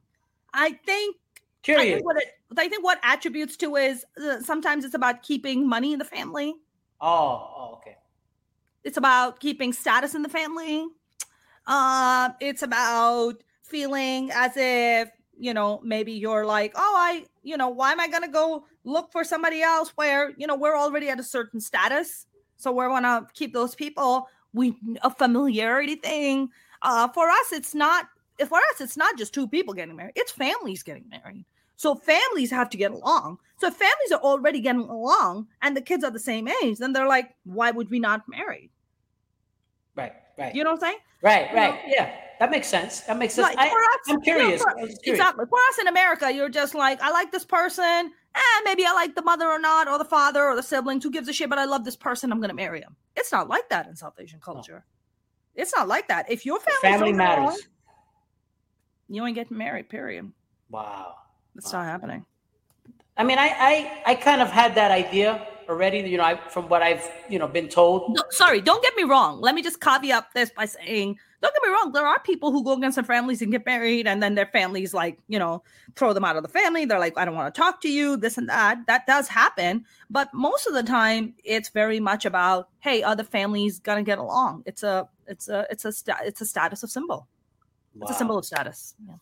[0.55, 1.17] I think.
[1.63, 1.87] Curious.
[1.87, 5.69] I think what it, I think what attributes to is uh, sometimes it's about keeping
[5.69, 6.55] money in the family.
[7.01, 7.97] Oh, oh, okay.
[8.85, 10.87] It's about keeping status in the family.
[11.67, 17.69] Uh, it's about feeling as if you know maybe you're like, oh, I, you know,
[17.69, 21.21] why am I gonna go look for somebody else where you know we're already at
[21.21, 22.27] a certain status?
[22.57, 24.29] So we want to keep those people.
[24.53, 26.51] We a familiarity thing.
[26.83, 28.09] Uh for us it's not
[28.49, 31.45] for us it's not just two people getting married it's families getting married.
[31.77, 33.39] So families have to get along.
[33.59, 36.93] So if families are already getting along and the kids are the same age then
[36.93, 38.71] they're like why would we not marry?
[39.95, 40.53] Right right.
[40.53, 40.99] You know what i'm saying?
[41.23, 41.95] Right right you know?
[41.97, 43.01] yeah that makes sense.
[43.03, 43.55] That makes sense.
[43.55, 44.61] Like, I, am curious.
[44.61, 44.99] You know, for, curious.
[45.05, 45.45] Exactly.
[45.49, 49.15] For us in America, you're just like, I like this person eh, maybe I like
[49.15, 51.03] the mother or not, or the father or the siblings.
[51.03, 51.49] Who gives a shit?
[51.49, 52.31] But I love this person.
[52.31, 52.97] I'm going to marry him.
[53.17, 54.85] It's not like that in South Asian culture.
[55.57, 55.63] No.
[55.63, 56.31] It's not like that.
[56.31, 57.59] If your family matters, wrong,
[59.09, 59.89] you ain't getting married.
[59.89, 60.31] Period.
[60.69, 61.15] Wow,
[61.55, 61.81] That's wow.
[61.81, 62.27] not happening.
[63.17, 66.01] I mean, I, I I kind of had that idea already.
[66.01, 68.15] You know, I, from what I've you know been told.
[68.15, 69.41] No, sorry, don't get me wrong.
[69.41, 72.65] Let me just caveat this by saying don't get me wrong, there are people who
[72.65, 75.63] go against their families and get married, and then their families like, you know,
[75.95, 76.85] throw them out of the family.
[76.85, 78.87] They're like, I don't want to talk to you, this and that.
[78.87, 79.85] That does happen.
[80.09, 84.19] But most of the time, it's very much about, hey, are the families gonna get
[84.19, 84.63] along?
[84.67, 87.29] It's a it's a it's a sta- it's a status of symbol.
[87.95, 88.07] Wow.
[88.07, 88.95] It's a symbol of status.
[89.07, 89.15] Yeah.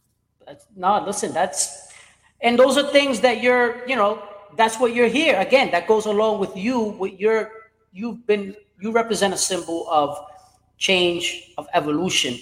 [0.47, 1.93] That's, no, listen, that's
[2.41, 4.23] and those are things that you're, you know,
[4.57, 5.39] that's what you're here.
[5.41, 7.51] Again, that goes along with you, with your
[7.93, 10.19] you've been you represent a symbol of
[10.79, 12.39] change of evolution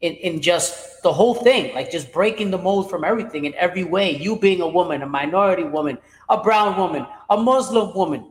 [0.00, 3.84] in, in just the whole thing, like just breaking the mold from everything in every
[3.84, 4.16] way.
[4.16, 5.98] You being a woman, a minority woman,
[6.28, 8.30] a brown woman, a Muslim woman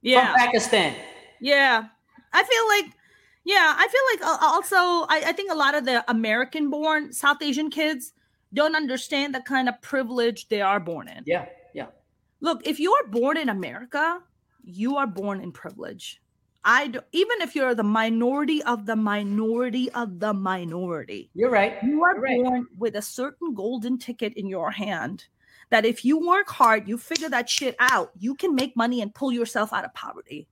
[0.00, 0.32] yeah.
[0.32, 0.94] from Pakistan.
[1.40, 1.84] Yeah.
[2.32, 2.96] I feel like,
[3.44, 7.12] yeah, I feel like uh, also, I, I think a lot of the American born
[7.12, 8.12] South Asian kids
[8.54, 11.22] don't understand the kind of privilege they are born in.
[11.26, 11.46] Yeah.
[11.74, 11.86] Yeah.
[12.40, 14.20] Look, if you are born in America,
[14.64, 16.20] you are born in privilege.
[16.64, 21.76] I do, even if you're the minority of the minority of the minority, you're right.
[21.82, 25.26] You are born with a certain golden ticket in your hand
[25.70, 29.14] that if you work hard, you figure that shit out, you can make money and
[29.14, 30.46] pull yourself out of poverty.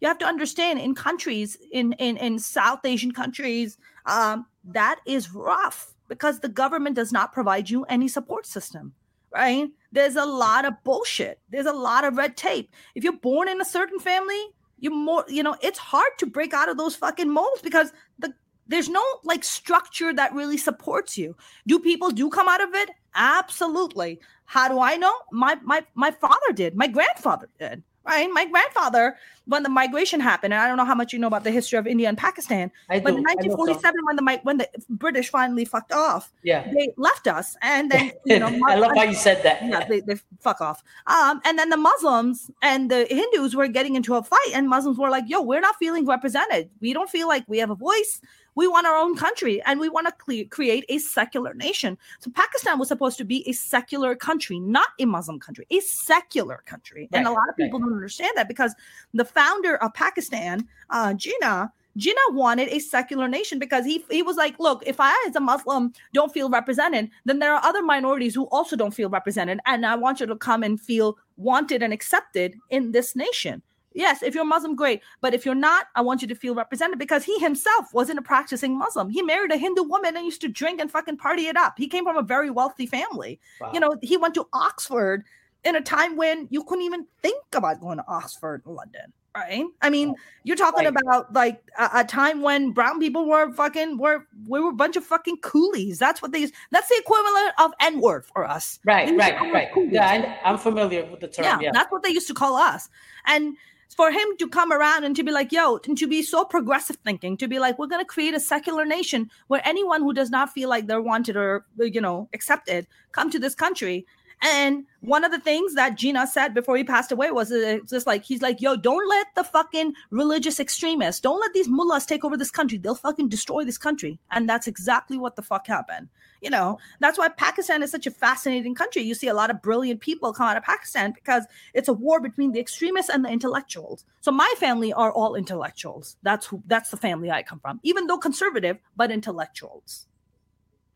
[0.00, 3.76] You have to understand in countries, in in, in South Asian countries,
[4.06, 8.94] um, that is rough because the government does not provide you any support system
[9.34, 9.68] right?
[9.90, 11.40] There's a lot of bullshit.
[11.50, 12.70] There's a lot of red tape.
[12.94, 14.50] If you're born in a certain family,
[14.82, 18.34] you more you know it's hard to break out of those fucking molds because the
[18.66, 21.36] there's no like structure that really supports you.
[21.66, 22.90] Do people do come out of it?
[23.14, 24.20] Absolutely.
[24.44, 25.14] How do i know?
[25.30, 26.76] My my my father did.
[26.76, 28.28] My grandfather did right?
[28.32, 29.16] My grandfather,
[29.46, 31.78] when the migration happened, and I don't know how much you know about the history
[31.78, 33.16] of India and Pakistan, I but do.
[33.16, 34.06] in 1947, so.
[34.06, 38.38] when the when the British finally fucked off, yeah, they left us, and then you
[38.38, 39.62] know, I love how you said that.
[39.64, 40.82] Yeah, they, they fuck off.
[41.06, 44.98] Um, and then the Muslims and the Hindus were getting into a fight, and Muslims
[44.98, 46.70] were like, "Yo, we're not feeling represented.
[46.80, 48.20] We don't feel like we have a voice."
[48.54, 51.96] We want our own country and we want to cre- create a secular nation.
[52.20, 56.62] So Pakistan was supposed to be a secular country, not a Muslim country, a secular
[56.66, 57.08] country.
[57.12, 57.86] Right, and a lot of people right.
[57.86, 58.74] don't understand that because
[59.14, 64.36] the founder of Pakistan, uh, Jinnah, Jinnah wanted a secular nation because he he was
[64.36, 68.34] like, look, if I as a Muslim don't feel represented, then there are other minorities
[68.34, 71.92] who also don't feel represented, and I want you to come and feel wanted and
[71.92, 73.62] accepted in this nation.
[73.94, 75.02] Yes, if you're Muslim, great.
[75.20, 78.22] But if you're not, I want you to feel represented because he himself wasn't a
[78.22, 79.10] practicing Muslim.
[79.10, 81.74] He married a Hindu woman and used to drink and fucking party it up.
[81.76, 83.38] He came from a very wealthy family.
[83.60, 83.70] Wow.
[83.74, 85.24] You know, he went to Oxford
[85.64, 89.12] in a time when you couldn't even think about going to Oxford in London.
[89.36, 89.64] Right?
[89.80, 90.94] I mean, oh, you're talking Right.
[91.02, 94.96] about like a, a time when brown people were fucking were we were a bunch
[94.96, 95.98] of fucking coolies.
[95.98, 96.52] That's what they use.
[96.70, 98.78] That's the equivalent of N word for us.
[98.84, 99.72] Right, used right, right.
[99.72, 99.92] coolies.
[99.92, 101.44] Yeah, I, I'm familiar with the term.
[101.44, 102.88] yeah, Yeah, that's what they used to call us.
[103.26, 103.56] And
[103.94, 106.96] for him to come around and to be like, yo, and to be so progressive
[107.04, 110.30] thinking, to be like, we're going to create a secular nation where anyone who does
[110.30, 114.06] not feel like they're wanted or, you know, accepted come to this country.
[114.42, 118.08] And one of the things that Jinnah said before he passed away was uh, just
[118.08, 122.24] like, he's like, yo, don't let the fucking religious extremists, don't let these mullahs take
[122.24, 122.76] over this country.
[122.76, 124.18] They'll fucking destroy this country.
[124.32, 126.08] And that's exactly what the fuck happened.
[126.40, 129.02] You know, that's why Pakistan is such a fascinating country.
[129.02, 132.18] You see a lot of brilliant people come out of Pakistan because it's a war
[132.20, 134.04] between the extremists and the intellectuals.
[134.22, 136.16] So my family are all intellectuals.
[136.24, 140.06] That's who that's the family I come from, even though conservative, but intellectuals.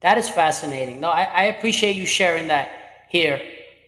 [0.00, 0.98] that is fascinating.
[0.98, 3.40] No, I, I appreciate you sharing that here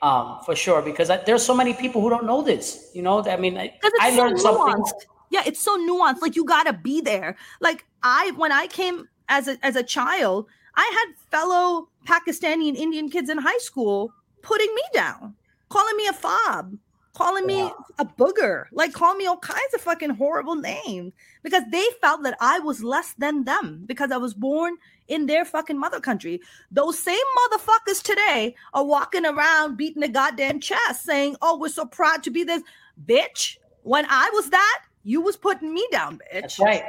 [0.02, 2.90] um, for sure because I, there's so many people who don't know this.
[2.94, 4.84] You know, I mean, I, I so learned something.
[5.30, 6.22] Yeah, it's so nuanced.
[6.22, 7.36] Like you gotta be there.
[7.60, 12.76] Like I when I came as a as a child, I had fellow Pakistani and
[12.76, 14.12] Indian kids in high school
[14.42, 15.34] putting me down,
[15.68, 16.76] calling me a fob,
[17.18, 17.84] calling me Wow.
[17.98, 21.12] a booger, like calling me all kinds of fucking horrible names
[21.42, 24.76] because they felt that I was less than them because I was born
[25.08, 26.40] in their fucking mother country.
[26.70, 31.86] Those same motherfuckers today are walking around beating the goddamn chest saying, "Oh, we're so
[31.86, 32.62] proud to be this."
[33.04, 36.42] Bitch, when I was that, you was putting me down, bitch.
[36.42, 36.84] That's right.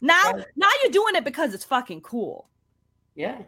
[0.00, 0.46] Now, Right.
[0.56, 2.48] now you're doing it because it's fucking cool.
[3.14, 3.42] Yeah.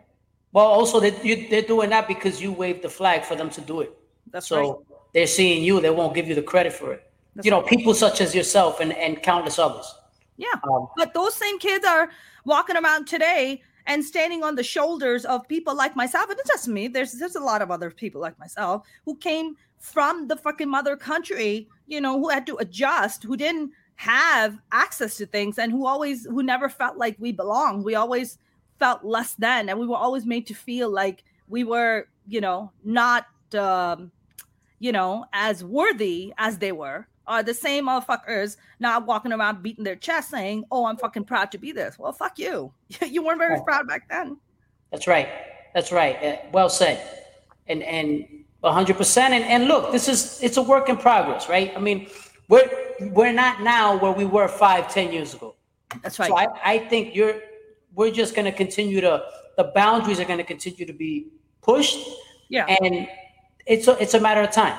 [0.52, 3.60] Well, also they, you, they're doing that because you waved the flag for them to
[3.60, 3.96] do it.
[4.30, 4.95] That's so right.
[5.16, 5.80] They're seeing you.
[5.80, 7.10] They won't give you the credit for it.
[7.34, 7.70] That's you know, right.
[7.70, 9.94] people such as yourself and, and countless others.
[10.36, 10.48] Yeah.
[10.70, 12.10] Um, But those same kids are
[12.44, 16.28] walking around today and standing on the shoulders of people like myself.
[16.28, 16.86] And it's just me.
[16.86, 20.96] There's there's a lot of other people like myself who came from the fucking mother
[20.96, 25.86] country, you know, who had to adjust, who didn't have access to things and who
[25.86, 27.84] always who never felt like we belonged.
[27.84, 28.36] We always
[28.78, 32.70] felt less than and we were always made to feel like we were, you know,
[32.84, 34.12] not um,
[34.78, 37.06] you know, as worthy as they were.
[37.28, 41.50] Are the same motherfuckers now walking around beating their chest saying, "Oh, I'm fucking proud
[41.50, 42.72] to be this." Well, fuck you.
[43.04, 44.36] you weren't very proud back then.
[44.92, 45.28] That's right.
[45.74, 46.22] That's right.
[46.22, 47.24] Uh, well said.
[47.66, 48.24] And and
[48.62, 49.34] hundred percent.
[49.34, 51.72] And and look, this is it's a work in progress, right?
[51.76, 52.08] I mean,
[52.48, 52.70] we're
[53.00, 55.56] we're not now where we were five, ten years ago.
[56.02, 56.28] That's right.
[56.28, 57.40] So I, I think you're
[57.94, 59.24] we're just gonna continue to
[59.56, 61.28] the boundaries are gonna continue to be
[61.62, 61.98] pushed
[62.48, 62.66] yeah.
[62.82, 63.08] and
[63.66, 64.78] it's a, it's a matter of time.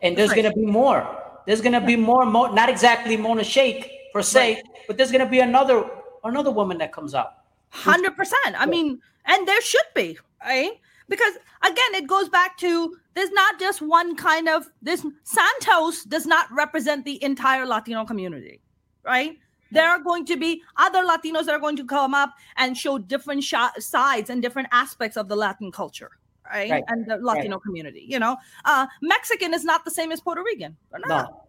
[0.00, 0.42] And there's right.
[0.42, 1.18] gonna be more.
[1.46, 5.40] There's gonna be more, Mo, not exactly Mona Shaikh per se, but there's gonna be
[5.40, 5.84] another
[6.24, 7.34] another woman that comes out.
[7.70, 8.54] Hundred percent.
[8.56, 10.72] I mean, and there should be, right?
[11.08, 16.26] Because again, it goes back to there's not just one kind of this Santos does
[16.26, 18.60] not represent the entire Latino community,
[19.04, 19.38] right?
[19.72, 22.98] There are going to be other Latinos that are going to come up and show
[22.98, 26.10] different sh- sides and different aspects of the Latin culture,
[26.52, 26.70] right?
[26.70, 28.04] Right, And the Latino community.
[28.08, 30.76] You know, uh, Mexican is not the same as Puerto Rican.
[31.08, 31.42] No,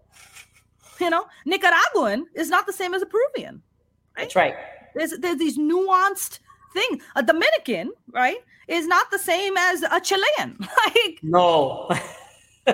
[0.99, 3.61] You know, Nicaraguan is not the same as a Peruvian
[4.15, 4.55] that's right.
[4.95, 6.39] there's there's these nuanced
[6.73, 7.03] things.
[7.15, 8.37] A Dominican, right,
[8.67, 10.57] is not the same as a Chilean.
[10.85, 11.89] Like No,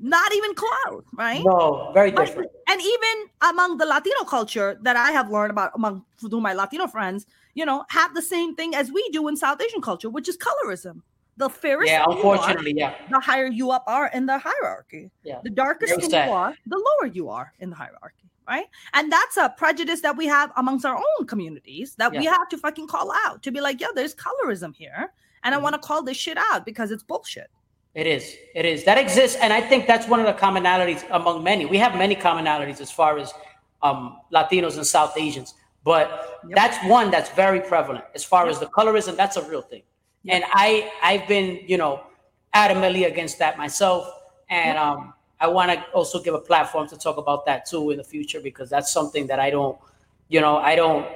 [0.00, 1.42] not even close, right?
[1.44, 2.50] no, very different.
[2.68, 6.86] and even among the Latino culture that I have learned about among through my Latino
[6.86, 10.28] friends, you know, have the same thing as we do in South Asian culture, which
[10.28, 11.02] is colorism.
[11.38, 15.10] The fairest Yeah, you are, unfortunately, yeah, the higher you up are in the hierarchy.
[15.22, 15.38] yeah.
[15.44, 18.66] The darker skin you are, the lower you are in the hierarchy, right?
[18.92, 22.58] And that's a prejudice that we have amongst our own communities that we have to
[22.58, 25.12] fucking call out to be like, yo, there's colorism here.
[25.44, 25.62] And I Mhm.
[25.62, 27.48] want to call this shit out because it's bullshit.
[27.94, 28.36] It is.
[28.56, 28.82] It is.
[28.84, 29.36] That exists.
[29.40, 31.66] And I think that's one of the commonalities among many.
[31.66, 33.32] We have many commonalities as far as
[33.82, 36.56] um, Latinos and South Asians, but Yep.
[36.56, 38.04] that's one that's very prevalent.
[38.12, 39.82] As far as the colorism, that's a real thing.
[40.26, 42.02] And I, I've been, you know,
[42.54, 44.10] adamantly against that myself.
[44.50, 47.98] And um, I want to also give a platform to talk about that too in
[47.98, 49.78] the future because that's something that I don't,
[50.28, 51.06] you know, I don't,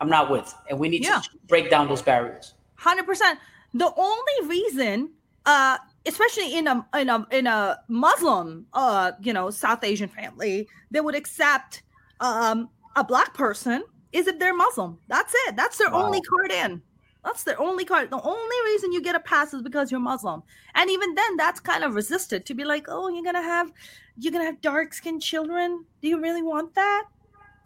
[0.00, 0.52] I'm not with.
[0.68, 1.20] And we need Yeah.
[1.20, 2.54] to break down those barriers.
[2.76, 3.38] Hundred percent.
[3.74, 5.10] The only reason,
[5.46, 10.68] uh, especially in a in a in a Muslim, uh, you know, South Asian family,
[10.90, 11.82] they would accept
[12.20, 13.82] um a black person
[14.12, 14.98] is if they're Muslim.
[15.08, 15.56] That's it.
[15.56, 16.04] That's their Wow.
[16.04, 16.82] only card in.
[17.24, 18.10] That's the only card.
[18.10, 20.42] The only reason you get a pass is because you're Muslim.
[20.74, 23.72] And even then, that's kind of resisted to be like, oh, you're gonna have
[24.16, 25.84] you're gonna have dark skinned children.
[26.00, 27.04] Do you really want that?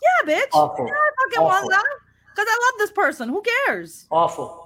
[0.02, 0.48] Yeah, bitch.
[0.52, 0.86] Awful.
[0.86, 1.84] Yeah, I fucking want that.
[2.34, 3.28] Because I love this person.
[3.28, 4.06] Who cares?
[4.10, 4.58] Awful.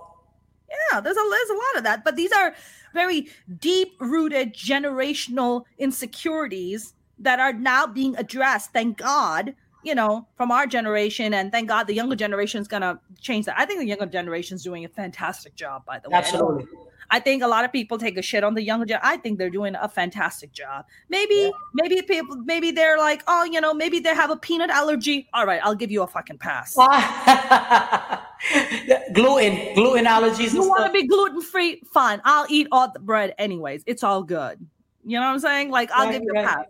[0.68, 2.55] Yeah, there's a there's a lot of that, but these are
[2.95, 3.28] very
[3.61, 8.72] deep rooted generational insecurities that are now being addressed.
[8.72, 9.55] Thank God,
[9.87, 13.59] you know, from our generation, and thank God the younger generation is gonna change that.
[13.59, 16.16] I think the younger generation is doing a fantastic job, by the way.
[16.16, 16.66] Absolutely.
[17.11, 18.99] I think a lot of people take a shit on the younger gen.
[19.03, 20.87] I think they're doing a fantastic job.
[21.09, 21.51] Maybe, yeah.
[21.74, 25.28] maybe people, maybe they're like, oh, you know, maybe they have a peanut allergy.
[25.32, 26.74] All right, I'll give you a fucking pass.
[29.14, 30.53] gluten, gluten allergies.
[30.53, 31.82] You want to be gluten free?
[31.93, 33.82] Fine, I'll eat all the bread anyways.
[33.87, 34.66] It's all good.
[35.05, 35.70] You know what I'm saying?
[35.70, 36.66] Like, I'll right, give you a pass.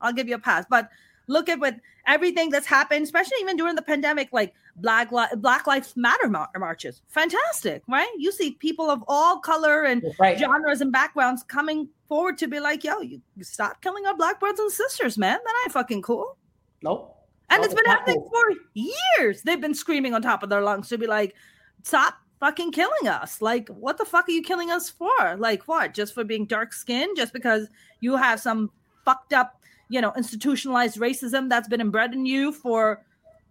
[0.00, 0.64] I'll give you a pass.
[0.68, 0.88] But
[1.26, 5.66] look at what everything that's happened, especially even during the pandemic, like Black Li- Black
[5.66, 7.02] Lives Matter mar- marches.
[7.08, 8.10] Fantastic, right?
[8.18, 10.38] You see people of all color and right.
[10.38, 14.40] genres and backgrounds coming forward to be like, "Yo, you, you stop killing our black
[14.40, 15.38] brothers and sisters, man.
[15.44, 16.36] That ain't fucking cool."
[16.82, 17.16] Nope.
[17.50, 18.30] And nope, it's been happening cool.
[18.30, 19.42] for years.
[19.42, 21.34] They've been screaming on top of their lungs to be like,
[21.82, 23.40] "Stop fucking killing us.
[23.40, 25.36] Like, what the fuck are you killing us for?
[25.38, 25.94] Like, what?
[25.94, 27.16] Just for being dark skinned?
[27.16, 27.68] Just because
[28.00, 28.68] you have some
[29.04, 33.02] fucked up you know institutionalized racism that's been inbred in you for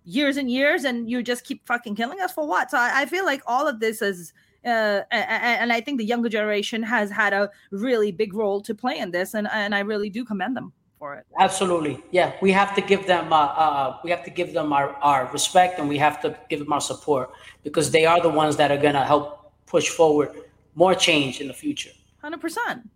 [0.04, 3.06] years and years and you just keep fucking killing us for what so i, I
[3.06, 4.34] feel like all of this is
[4.66, 9.00] uh, and, I think the younger generation has had a really big role to play
[9.00, 11.26] in this, and, and I really do commend them for it.
[11.40, 12.34] Absolutely, yeah.
[12.42, 15.80] We have to give them, uh, uh, we have to give them our, our respect,
[15.80, 17.32] and we have to give them our support
[17.64, 20.30] because they are the ones that are going to help push forward
[20.76, 21.92] more change in the future.
[22.22, 22.88] Hundred percent.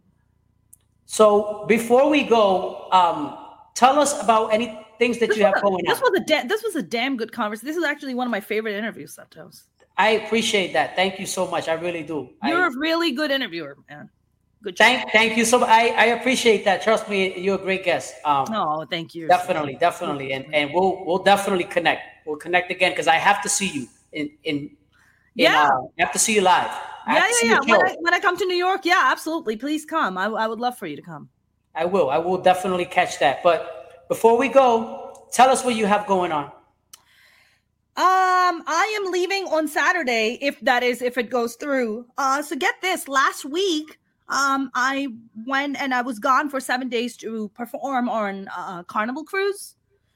[1.06, 3.38] So before we go, um,
[3.74, 6.12] tell us about any things that this you have a, going this on.
[6.12, 7.68] Was a da- this was a damn good conversation.
[7.68, 9.66] This is actually one of my favorite interviews, Santos.
[9.98, 10.96] I appreciate that.
[10.96, 11.68] Thank you so much.
[11.68, 12.30] I really do.
[12.44, 14.10] You're I, a really good interviewer, man.
[14.62, 14.86] Good job.
[14.86, 15.70] Thank, thank you so much.
[15.70, 16.82] I, I appreciate that.
[16.82, 18.16] Trust me, you're a great guest.
[18.26, 19.28] Um, oh, thank you.
[19.28, 22.02] Definitely, definitely, and and we'll we'll definitely connect.
[22.26, 24.58] We'll connect again because I have to see you in in.
[24.58, 24.78] in
[25.36, 26.72] yeah, uh, I have to see you live.
[27.08, 27.60] Yeah, yeah, yeah.
[27.60, 29.58] When I, when I come to New York, yeah, absolutely.
[29.58, 30.18] Please come.
[30.18, 31.30] I, I would love for you to come.
[31.76, 32.10] I will.
[32.10, 33.44] I will definitely catch that.
[33.44, 36.46] But before we go, tell us what you have going on.
[37.98, 42.06] Um, I am leaving on Saturday, if that is if it goes through.
[42.18, 43.08] Uh, so get this.
[43.08, 43.98] Last week,
[44.28, 45.08] um, I
[45.46, 49.76] went and I was gone for seven days to perform on uh, Carnival Cruise.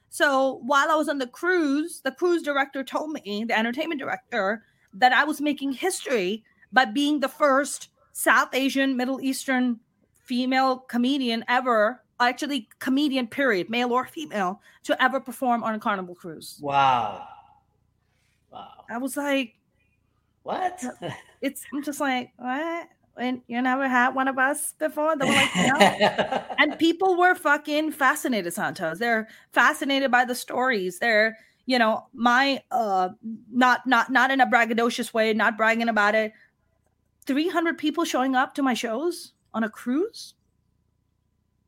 [0.10, 4.64] So while I was on the cruise, the cruise director told me, the entertainment director,
[4.94, 9.80] that I was making history by being the first South Asian, Middle Eastern
[10.24, 16.16] female comedian ever, actually comedian period, male or female, to ever perform on a Carnival
[16.16, 16.60] cruise.
[16.62, 17.28] Wow.
[18.52, 18.86] Wow.
[18.90, 19.56] I was like,
[20.44, 20.84] what?
[21.42, 22.88] it's I'm just like, what?
[23.18, 25.18] And you never had one of us before?
[25.18, 26.44] They were like, no.
[26.58, 29.00] and people were fucking fascinated, Santos.
[29.00, 31.00] They're fascinated by the stories.
[31.00, 33.10] They're, you know, my uh
[33.52, 36.34] not not not in a braggadocious way, not bragging about it.
[37.30, 40.34] 300 people showing up to my shows on a cruise?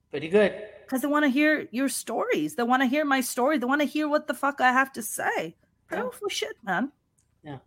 [0.10, 0.56] Pretty good.
[0.84, 2.56] Because they want to hear your stories.
[2.56, 3.60] They want to hear my story.
[3.60, 5.56] They want to hear what the fuck I have to say.
[5.88, 6.34] Powerful yeah.
[6.34, 6.92] shit, man.
[7.44, 7.58] Yeah.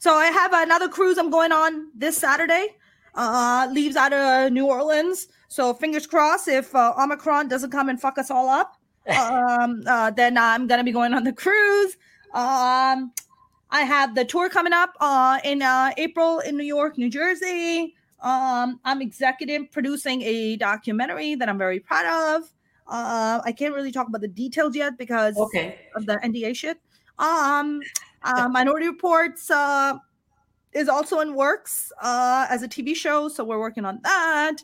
[0.00, 2.74] So I have another cruise I'm going on this Saturday.
[3.14, 5.28] Uh, leaves out of New Orleans.
[5.46, 8.74] So fingers crossed if uh, Omicron doesn't come and fuck us all up,
[9.16, 11.96] um, uh, then I'm gonna be going on the cruise.
[12.34, 13.12] Um,
[13.70, 17.94] I have the tour coming up uh, in uh, April in New York, New Jersey.
[18.20, 22.52] Um, I'm executive producing a documentary that I'm very proud of.
[22.86, 25.78] Uh, I can't really talk about the details yet because okay.
[25.94, 26.78] of the NDA shit.
[27.18, 27.80] Um,
[28.22, 29.98] uh, Minority Reportz uh,
[30.72, 34.56] is also in works uh, as a TV show, so we're working on that.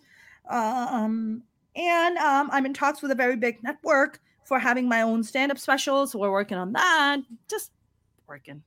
[0.48, 1.42] Um,
[1.76, 5.58] and um, I'm in talks with a very big network for having my own stand-up
[5.58, 7.18] special, so we're working on that.
[7.48, 7.72] Just
[8.26, 8.62] working.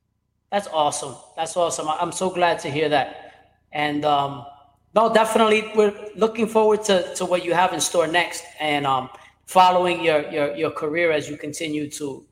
[0.50, 1.14] That's awesome.
[1.36, 1.88] That's awesome.
[1.88, 3.50] I'm so glad to hear that.
[3.72, 4.46] And um,
[4.94, 5.70] no, definitely.
[5.76, 9.10] We're looking forward to, to what you have in store next and um,
[9.44, 12.24] following your, your, your career as you continue to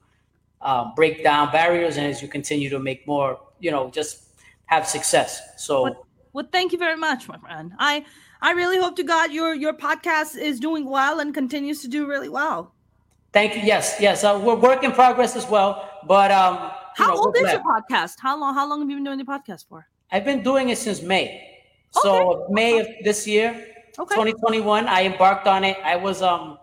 [0.63, 4.25] uh, break down barriers and as you continue to make more, you know, just
[4.67, 5.41] have success.
[5.63, 7.73] So, well, well, thank you very much, my friend.
[7.79, 8.05] I,
[8.41, 12.07] I really hope to God your, your podcast is doing well and continues to do
[12.07, 12.73] really well.
[13.33, 13.63] Thank you.
[13.63, 14.25] Yes, yes.
[14.25, 15.91] Uh, we're work in progress as well.
[16.07, 18.17] But um, how know, old is your podcast?
[18.21, 18.55] How long?
[18.55, 19.87] How long have you been doing the podcast for?
[20.11, 21.61] I've been doing it since May.
[21.91, 22.53] So okay.
[22.53, 23.51] May of this year,
[23.99, 24.15] okay.
[24.15, 25.77] 2021, I embarked on it.
[25.85, 26.59] I was um,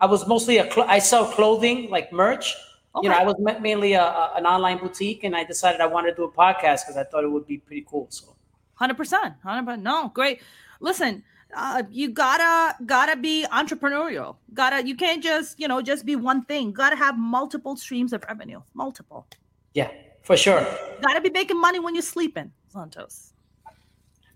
[0.00, 2.54] I was mostly a cl- I sell clothing like merch.
[2.94, 3.06] Okay.
[3.06, 6.10] You know, I was mainly a, a, an online boutique, and I decided I wanted
[6.10, 8.06] to do a podcast because I thought it would be pretty cool.
[8.10, 8.36] So,
[8.74, 9.82] hundred percent, hundred percent.
[9.82, 10.40] No, great.
[10.78, 11.24] Listen,
[11.56, 14.36] uh, you gotta gotta be entrepreneurial.
[14.52, 16.70] Gotta you can't just you know just be one thing.
[16.70, 18.62] Gotta have multiple streams of revenue.
[18.74, 19.26] Multiple.
[19.74, 19.90] Yeah,
[20.22, 20.66] for sure.
[21.02, 23.32] Gotta be making money when you're sleeping, Santos.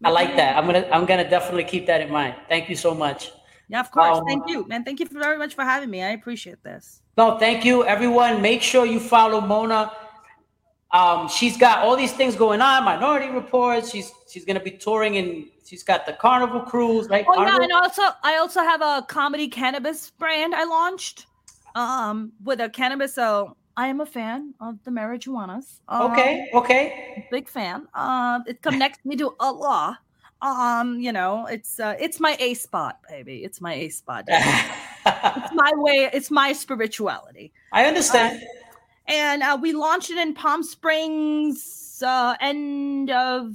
[0.04, 0.56] I like that.
[0.56, 2.34] I'm gonna I'm gonna definitely keep that in mind.
[2.48, 3.32] Thank you so much.
[3.68, 4.18] Yeah, of course.
[4.18, 4.84] Um, thank you, man.
[4.84, 6.02] Thank you very much for having me.
[6.02, 7.02] I appreciate this.
[7.16, 8.40] No, thank you, everyone.
[8.40, 9.92] Make sure you follow Mona.
[10.90, 12.84] Um, she's got all these things going on.
[12.84, 13.92] Minority Reportz.
[13.92, 17.24] She's she's gonna be touring and she's got the Carnival cruise, right?
[17.28, 17.58] Oh Carnival.
[17.60, 21.26] yeah, and also I also have a comedy cannabis brand I launched
[21.74, 23.14] um with a cannabis.
[23.14, 25.78] So I am a fan of the marijuanas.
[25.86, 27.28] Um, okay, okay.
[27.30, 27.86] Big fan.
[27.94, 30.00] Uh, it connects me to Allah
[30.40, 33.44] um you know it's uh it's my a spot baby.
[33.44, 37.52] It's my a spot it's my way it's my spirituality.
[37.72, 38.42] I understand.
[38.42, 38.48] Um,
[39.06, 43.54] and uh, we launched it in palm springs uh end of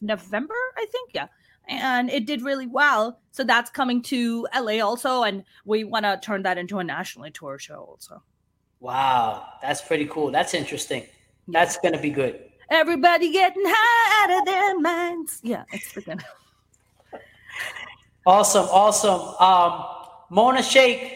[0.00, 1.26] november i think yeah.
[1.68, 3.18] And it did really well.
[3.32, 7.32] So that's coming to la also and we want to turn that into a nationally
[7.32, 8.22] tour show also
[8.80, 11.04] wow that's pretty cool that's interesting
[11.48, 15.40] that's gonna be good Everybody getting high out of their minds.
[15.42, 16.20] Yeah, it's freaking.
[18.26, 19.20] awesome, awesome.
[19.38, 19.84] Um,
[20.30, 21.14] Mona Shaikh,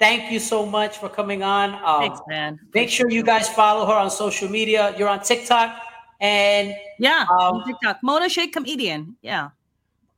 [0.00, 1.74] thank you so much for coming on.
[1.74, 2.58] Um, Thanks, man.
[2.74, 4.94] Make sure you guys follow her on social media.
[4.98, 5.80] You're on TikTok
[6.20, 7.98] and yeah, um, TikTok.
[8.02, 9.16] Mona Shaikh comedian.
[9.22, 9.50] Yeah,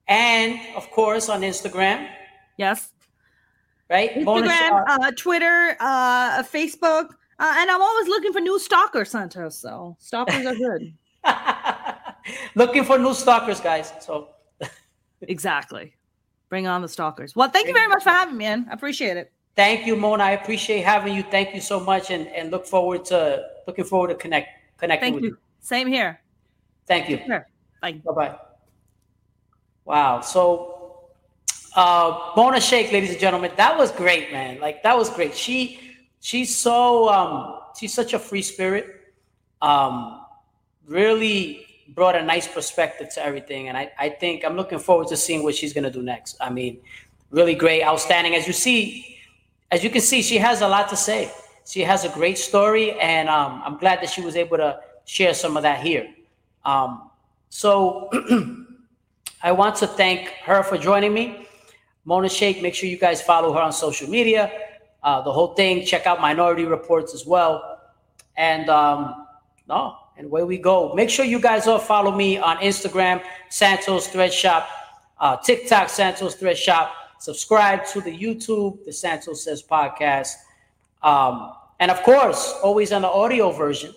[0.08, 2.08] and of course on Instagram.
[2.56, 2.92] Yes.
[3.88, 4.14] Right.
[4.14, 7.10] Instagram, uh, Twitter, uh, Facebook.
[7.38, 9.58] Uh, and I'm always looking for new stalkers, Santos.
[9.58, 10.94] So stalkers are good.
[12.54, 13.92] looking for new stalkers, guys.
[14.00, 14.30] So
[15.22, 15.94] exactly.
[16.48, 17.36] Bring on the stalkers.
[17.36, 18.66] Well, thank you very much for having me, man.
[18.70, 19.32] I appreciate it.
[19.56, 20.22] Thank you, Mona.
[20.22, 21.22] I appreciate having you.
[21.24, 25.14] Thank you so much, and and look forward to looking forward to connect connecting thank
[25.16, 25.30] with you.
[25.30, 25.38] you.
[25.60, 26.20] Same here.
[26.86, 27.20] Thank you.
[27.26, 27.46] Sure.
[27.80, 28.36] Bye bye.
[29.84, 30.20] Wow.
[30.20, 30.75] So,
[31.76, 34.58] uh, Mona Shaikh, ladies and gentlemen, that was great, man.
[34.58, 35.36] Like that was great.
[35.36, 35.78] She
[36.20, 38.86] she's so um, she's such a free spirit.
[39.60, 40.22] Um,
[40.86, 45.16] really brought a nice perspective to everything, and I, I think I'm looking forward to
[45.16, 46.36] seeing what she's gonna do next.
[46.40, 46.78] I mean,
[47.30, 48.34] really great, outstanding.
[48.34, 49.18] As you see,
[49.70, 51.30] as you can see, she has a lot to say.
[51.66, 55.34] She has a great story, and um, I'm glad that she was able to share
[55.34, 56.08] some of that here.
[56.64, 57.10] Um,
[57.50, 58.08] so
[59.42, 61.45] I want to thank her for joining me.
[62.06, 64.50] Mona Shaikh, make sure you guys follow her on social media
[65.06, 65.86] uh, the whole thing.
[65.86, 67.78] Check out Minority Reportz as well.
[68.36, 69.26] And um,
[69.68, 70.92] no, and where we go.
[70.94, 74.68] Make sure you guys all follow me on Instagram, Santos Thread Shop,
[75.20, 76.92] uh, TikTok, Santos Thread Shop.
[77.20, 80.34] Subscribe to the YouTube, the Santos Says podcast.
[81.02, 83.94] Um, and of course, always on the audio version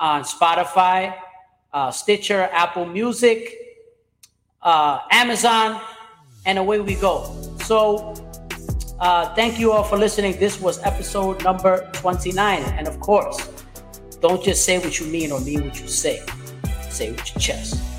[0.00, 1.14] on Spotify,
[1.72, 3.54] uh, Stitcher, Apple Music,
[4.62, 5.80] uh, Amazon,
[6.46, 7.34] and away we go.
[7.64, 8.14] So
[8.98, 10.38] uh, thank you all for listening.
[10.38, 12.62] This was episode number 29.
[12.62, 13.48] And of course,
[14.20, 16.22] don't just say what you mean or mean what you say.
[16.90, 17.89] Say with your chest.